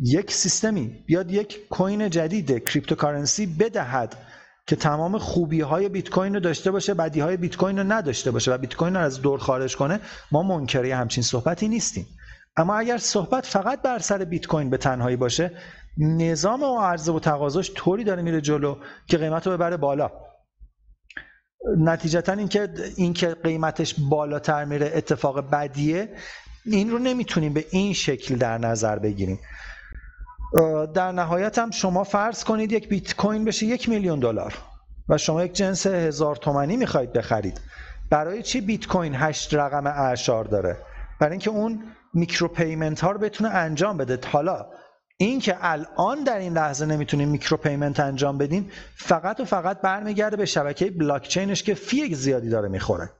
[0.00, 4.16] یک سیستمی بیاد یک coin جدید cryptocurrency بدهد
[4.66, 8.30] که تمام خوبی های بیت کوین رو داشته باشه بدی های بیت کوین رو نداشته
[8.30, 10.00] باشه و بیت کوین رو از دور خارج کنه
[10.32, 12.06] ما منکری همچین صحبتی نیستیم.
[12.56, 15.50] اما اگر صحبت فقط بر سر بیت کوین به تنهایی باشه
[15.98, 18.76] نظام و عرضه و تقاضاش طوری داره میره جلو
[19.06, 20.10] که قیمت رو ببره بالا.
[21.78, 26.08] نتیجتا اینکه اینکه قیمتش بالاتر میره اتفاق بدیه
[26.64, 29.38] این رو نمی‌تونیم به این شکل در نظر بگیریم.
[30.94, 34.54] در نهایت هم شما فرض کنید یک بیت کوین بشه یک میلیون دلار
[35.08, 37.60] و شما یک جنس هزار تومنی می‌خواید بخرید.
[38.10, 40.76] برای چی بیت کوین هشت رقم اعشار داره؟
[41.20, 41.84] برای اینکه اون
[42.14, 44.28] micro payment ها رو بتونه انجام بده.
[44.28, 44.66] حالا
[45.16, 50.36] این که الان در این لحظه نمی‌تونیم micro payment انجام بدیم فقط و فقط برمیگرده
[50.36, 53.10] به شبکه بلاک چینش که fee زیادی داره می‌خوره.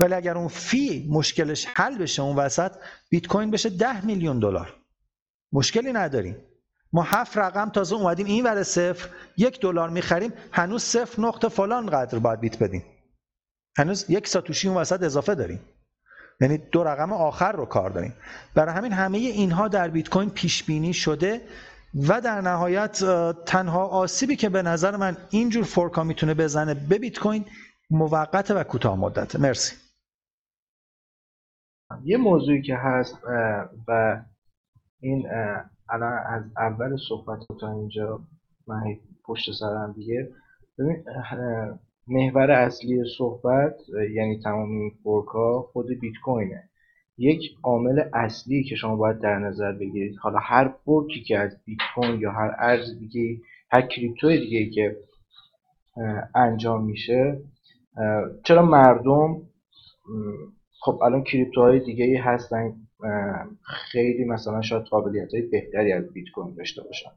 [0.00, 2.72] ولی اگر اون fee مشکلش حل بشه اون وسط
[3.10, 4.74] بیت کوین بشه ده میلیون دلار.
[5.52, 6.36] مشکلی نداریم.
[6.92, 11.86] ما هفت رقم تازه اومدیم این ور صفر یک دلار می‌خریم هنوز صفر نقطه فلان
[11.86, 12.84] قدر باید بیت بدیم.
[13.78, 15.60] هنوز یک ساتوشی اون وسط اضافه داریم.
[16.40, 18.14] یعنی دو رقم آخر رو کار داریم.
[18.54, 21.40] برای همین همه اینها در بیت کوین پیش بینی شده
[22.08, 23.04] و در نهایت
[23.46, 27.44] تنها آسیبی که به نظر من اینجور فورکا می‌تونه بزنه به بیت کوین
[27.90, 29.76] موقت و کوتاه مدته مرسی.
[32.04, 33.18] یه موضوعی که هست
[33.88, 34.22] و
[35.00, 35.28] این
[35.88, 38.20] الان از اول صحبت تا اینجا
[38.66, 38.82] من
[39.24, 40.28] پشت سرم دیگه.
[42.08, 43.74] محور اصلی صحبت
[44.14, 46.68] یعنی تمام این فورکا خود بیت کوینه
[47.18, 50.16] یک عامل اصلی که شما باید در نظر بگیرید.
[50.16, 53.40] حالا هر فورکی که از بیت کوین یا هر ارز دیگه
[53.70, 54.96] هر کریپتوی دیگه که
[56.34, 57.40] انجام میشه
[58.44, 59.42] چرا مردم
[60.80, 62.74] خب الان کریپتوهای دیگه هستن
[63.62, 67.10] خیلی مثلا شاید قابلیت های بهتری از بیت کوین داشته باشن.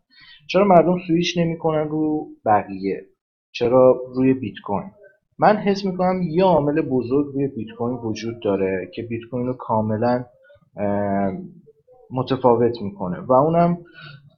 [0.48, 3.06] چرا مردم سویچ نمی‌کنن رو بقیه؟
[3.62, 4.92] چرا روی بیت کوین
[5.40, 9.54] من حس می‌کنم یه عامل بزرگ روی بیت کوین وجود داره که بیت کوین رو
[9.54, 10.26] کاملا
[12.12, 13.78] متفاوت می‌کنه و اونم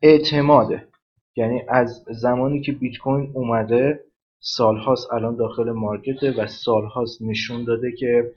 [0.02, 0.88] اعتماده.
[1.36, 4.00] یعنی از زمانی که بیت کوین اومده
[4.40, 8.32] سالهاست الان داخل مارکته و سالهاست نشون داده که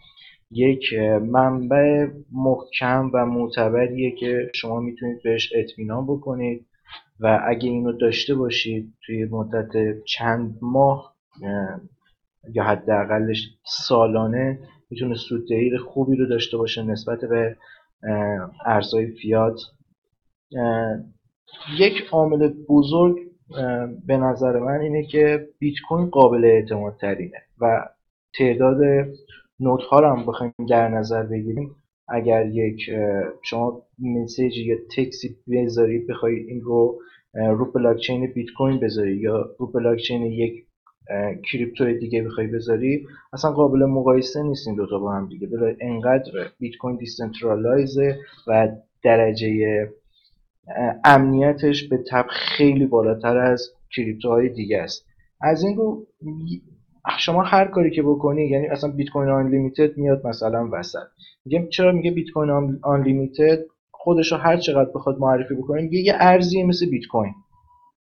[0.51, 6.67] یک منبع محکم و معتبریه که شما می‌تونید بهش اطمینان بکنید.
[7.21, 11.17] و اگه اینو داشته باشید توی مدت چند ماه
[12.53, 14.59] یا حداقلش سالانه
[14.91, 17.57] می‌تونه سوددهی خوبی رو داشته باشه نسبت به
[18.67, 19.61] ارزهای فیات
[21.79, 23.17] یک عامل بزرگ
[24.07, 27.89] به نظر من اینه که بیت کوین قابل اعتماد ترینه و
[28.39, 28.77] تعداد
[29.61, 31.77] node ها رو هم بخوایم در نظر بگیریم
[32.09, 32.91] اگر یک
[33.43, 37.01] شما message یا text ی بذارید بخواید این رو
[37.35, 40.67] رو بلاکچین بیت کوین بذاری یا رو بلاکچین یک
[41.53, 45.47] crypto دیگه بخوای بذاری اصلا قابل مقایسه نیست این دوتا با هم دیگه.
[45.47, 48.69] بلا انقدر بیت کوین decentralize ه و
[49.03, 49.91] درجه
[51.05, 55.07] امنیتش به تب خیلی بالاتر از کریپتوهای دیگه است.
[55.41, 56.07] از این رو
[57.19, 61.07] شما هر کاری که بکنی یعنی اصلا بیت کوین آن میاد مثلا وسط.
[61.45, 63.59] میگم چرا میگه بیت کوین آن لیمیتد
[63.91, 67.33] خودش رو هر چقدر بخواد معرفی بکنه یه ارزی مثل بیت کوین.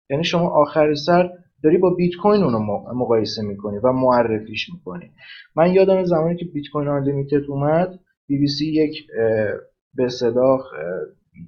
[0.09, 1.29] یعنی شما آخر سر
[1.63, 2.59] داری با بیت کوین اونو
[2.95, 5.11] مقایسه می‌کنی و معرفیش می‌کنی.
[5.55, 9.07] من یادم زمانی که بیت کوین آن اومد بی بی سی یک
[9.95, 10.59] به صدا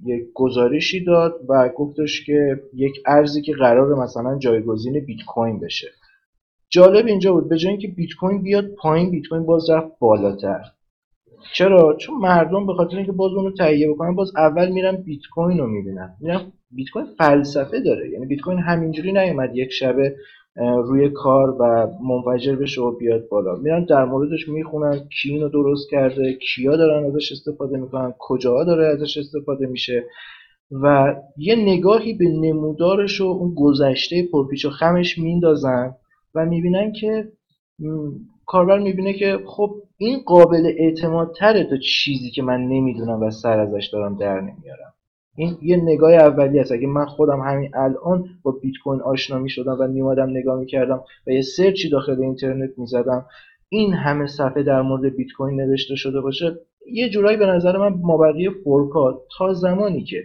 [0.06, 5.88] یک گزارشی داد و گفتش که یک ارزی که قرار مثلا جایگزین بیت کوین بشه.
[6.70, 10.60] جالب اینجا بود به جای اینکه بیت کوین بیاد پایین بیت کوین باز رفت بالاتر.
[11.52, 15.58] چرا؟ چون مردم به خاطر اینکه باز اونو تهیه بکنن باز اول میرن بیت کوین
[15.58, 16.14] رو می‌بینن.
[16.20, 16.40] میرن
[16.70, 18.10] بیت کوین فلسفه داره.
[18.10, 20.16] یعنی بیت کوین همینجوری نیومد یک شبه
[20.56, 23.56] روی کار و منفجر بشه و بیاد بالا.
[23.56, 28.86] میرن در موردش می‌خونن کی اینو درست کرده کیا دارن ازش استفاده می‌کنن کجاها داره
[28.86, 30.04] ازش استفاده میشه.
[30.82, 35.94] و یه نگاهی به نمودارش و اون گذشته پرپیچ و خمش میندازن.
[36.36, 37.28] و می‌بینن که
[38.46, 43.60] کاربر می‌بینه که خب این قابل اعتماد تره تا چیزی که من نمی‌دونم و سر
[43.60, 44.92] ازش دارم در نمیارم.
[45.36, 46.72] این یه نگاه اولی است.
[46.72, 51.30] اگه من خودم همین الان با بیت کوین آشنا می‌شدم و میومدم نگاه می‌کردم و
[51.30, 53.26] یه سرچی داخل اینترنت می‌زدم
[53.68, 56.56] این همه صفحه در مورد بیت کوین نوشته شده باشه
[56.92, 60.22] یه جورایی به نظر من مابقی fork ها تا زمانی که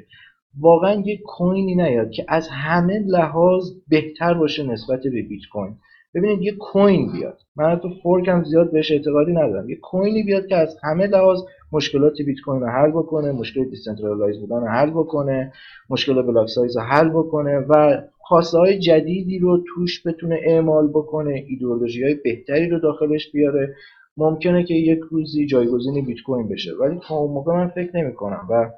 [0.59, 5.75] واقعا یه کوینی نیاد که از همه لحاظ بهتر باشه نسبت به بیت کوین.
[6.15, 7.39] ببینید یه coin بیاد.
[7.55, 9.69] من تو fork هم زیاد بهش اعتقادی ندارم.
[9.69, 11.39] یه کوینی بیاد که از همه لحاظ
[11.71, 15.53] مشکلات بیت کوین رو حل بکنه مشکل decentralize بودن رو حل بکنه
[15.89, 21.45] مشکل block size رو حل بکنه و خواسته های جدیدی رو توش بتونه اعمال بکنه
[21.47, 23.75] ایدئولوژی های بهتری رو داخلش بیاره.
[24.17, 26.71] ممکنه که یک روزی جایگزین بیت کوین بشه.
[26.79, 28.69] ولی تا اون موقع من فکر نمی کنم و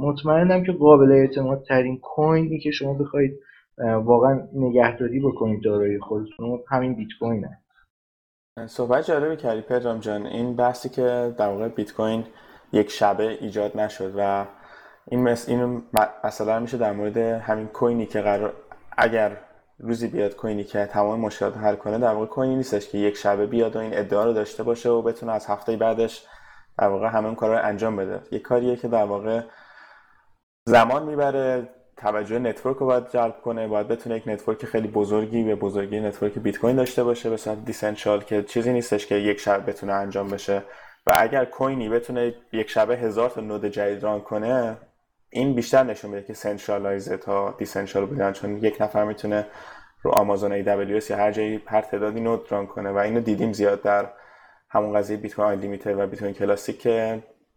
[0.00, 3.38] مطمئنم که قابل اعتماد ترین کوینی که شما بخواید
[3.80, 6.60] واقعا نگهداری بکنید دارایی خودتون.
[6.68, 7.58] همین بیت کوینه.
[8.66, 10.26] صحبت جالبی کردی پدرام جان.
[10.26, 12.24] این بحثی که در واقع بیت کوین
[12.72, 14.46] یک شبه ایجاد نشد و
[15.10, 15.48] این مس...
[15.48, 15.82] این
[16.24, 18.52] مثلا میشه در مورد همین کوینی که قرار
[18.96, 19.36] اگر
[19.78, 23.46] روزی بیاد کوینی که تمام مشکلات حل کنه در واقع کوینی نیستش که یک شبه
[23.46, 26.26] بیاد و این ادعا رو داشته باشه و بتونه از هفته بعدش
[26.78, 28.20] در واقع همه کار رو انجام بده.
[28.32, 29.42] یک کاریه که در واقع
[30.66, 31.68] زمان می‌بره
[31.98, 36.38] توجه network رو باید جلب کنه باید بتونه یک network خیلی بزرگی به بزرگی network
[36.38, 40.28] بیت کوین داشته باشه به صورت decentral که چیزی نیستش که یک شب بتونه انجام
[40.28, 40.62] بشه.
[41.06, 44.76] و اگر کوینی بتونه یک شبه هزار تا node جدید run کنه
[45.30, 49.46] این بیشتر نشون میده که centralize ه تا decentral بودن چون یک نفر می‌تونه
[50.02, 52.90] رو آمازون AWS یا هر جایی هر تعدادی node run کنه.
[52.90, 54.08] و اینو دیدیم زیاد در
[54.70, 56.88] همون قضیه بیت کوین و بیت کوین کلاسیک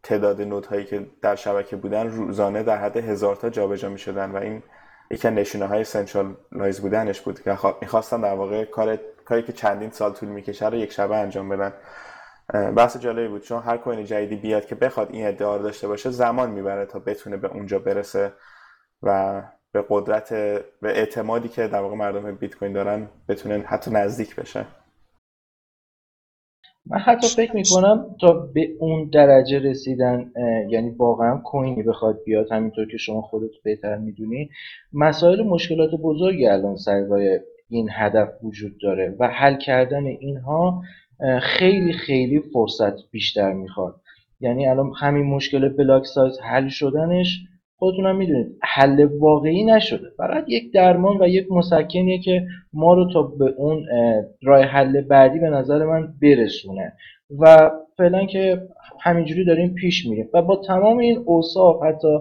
[0.04, 4.32] تعداد node هایی که در شبکه بودن روزانه در حد هزار تا جابجا می شدن
[4.32, 4.64] و این
[5.12, 10.14] یکی نشونه های centralize بودنش بود که می‌خواستن در واقع کار کاری که چندین سال
[10.14, 11.74] طول می‌کشه رو یک شبه انجام بدن.
[12.76, 13.42] بحث جالبی بود.
[13.42, 17.00] چون هر کوین جدیدی بیاد که بخواد این ادعا رو داشته باشه زمان می‌بره تا
[17.00, 18.34] بتونه به اونجا برسه
[19.04, 19.42] و
[19.72, 24.66] به قدرت به اعتمادی که در واقع مردم بیت کوین دارن بتونه حتی نزدیک بشه
[26.92, 30.32] من حتی فکر می‌کنم تا به اون درجه رسیدن
[30.70, 34.50] یعنی واقعا کوینی بخواد بیاد همینطور که شما خودت بهتر می‌دونی
[34.94, 37.06] مسائل مشکلات بزرگی الان سر
[37.70, 40.82] این هدف وجود داره و حل کردن اینها
[41.42, 43.96] خیلی خیلی فرصت بیشتر می‌خواد.
[44.42, 47.40] یعنی الان همین مشکل block size حل شدنش
[47.82, 50.08] خودتونم می‌دونید حل واقعی نشده.
[50.18, 53.86] فقط یک درمان و یک مسکنیه که ما رو تا به اون
[54.44, 56.94] راه حل بعدی به نظر من برسونه.
[57.40, 58.62] و فعلا که
[59.00, 60.30] همینجوری داریم پیش میریم.
[60.34, 62.18] و با تمام این اوصاف حتی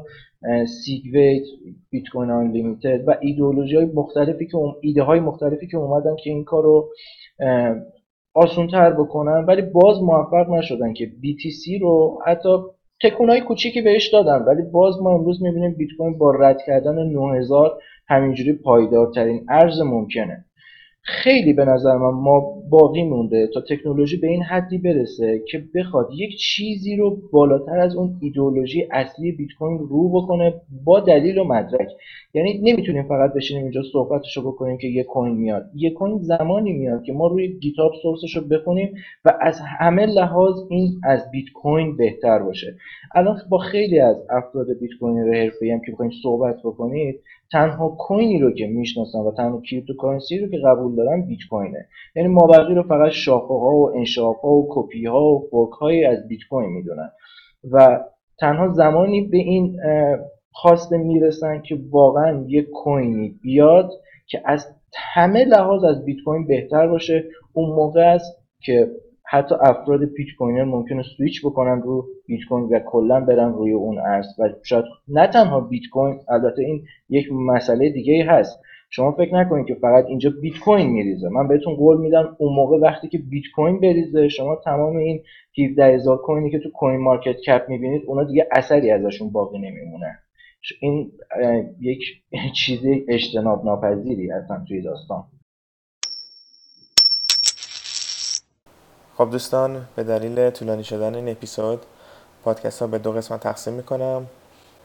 [0.66, 1.42] SegWit
[1.90, 6.62] Bitcoin Unlimited و ایدئولوژی های مختلفی که ایده های مختلفی که اومدن که این کار
[6.62, 6.88] رو
[8.34, 12.48] آسون تر بکنن ولی باز موفق نشدن که BTC رو حتی
[13.02, 17.82] تکونای کوچیکی بهش دادن ولی باز ما امروز می‌بینیم بیت کوین با رد کردن 9000
[18.08, 20.44] همینجوری پایدارترین ارز ممکنه.
[21.02, 22.40] خیلی به نظر من ما
[22.70, 27.96] باقی مونده تا تکنولوژی به این حدی برسه که بخواد یک چیزی رو بالاتر از
[27.96, 31.88] اون ایدئولوژی اصلی بیت کوین رو بکنه با دلیل و مدرک.
[32.34, 35.70] یعنی نمی‌تونیم فقط بشینیم اینجا صحبتش رو بکنیم که یک کوین میاد.
[35.74, 38.94] یک کوین زمانی میاد که ما روی گیتاب سورسش رو بخونیم
[39.24, 42.74] و از همه لحاظ این از بیت کوین بهتر باشه.
[43.14, 47.20] الان با خیلی از افراد بیت کوین حرفه‌ای هم که بخوایم صحبت بکنید
[47.52, 52.28] تنها کوینی رو که می‌شناسن و تنها cryptocurrency رو که قبول دارن بیت کوینه یعنی
[52.28, 56.28] مابقی رو فقط شاخه ها و انشعاب ها و کپی ها و fork های از
[56.28, 57.10] بیت کوین می‌دونن.
[57.70, 58.00] و
[58.38, 59.80] تنها زمانی به این
[60.52, 63.90] خواسته می‌رسن که واقعا یک کوینی بیاد
[64.26, 64.66] که از
[65.14, 68.90] همه لحاظ از بیت کوین بهتر باشه اون موقع است که
[69.32, 74.26] حتی افراد Bitcoiner ممکنه سویچ بکنن رو اون coin و کلا برن روی اون ارز
[74.38, 78.60] و شاید نه تنها بیت کوین البته این یک مسئله دیگه هست.
[78.90, 81.28] شما فکر نکنید که فقط اینجا بیت کوین میریزه.
[81.28, 85.22] من بهتون قول میدم اون موقع وقتی که بیت کوین بریزه شما تمام این
[85.58, 90.18] 17 هزار کوینی که تو CoinMarketCap می‌بینید اونا دیگه اثری ازشون باقی نمیمونه
[90.80, 91.12] این
[91.80, 92.00] یک
[92.54, 95.24] چیزی اجتناب ناپذیری اصلا توی داستان.
[99.20, 101.82] خب دوستان به دلیل طولانی شدن این اپیزود
[102.44, 104.26] پادکست ها به دو قسمت تقسیم می‌کنم.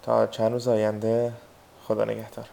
[0.04, 1.34] تا چند روز آینده
[1.88, 2.46] خدا نگهدار.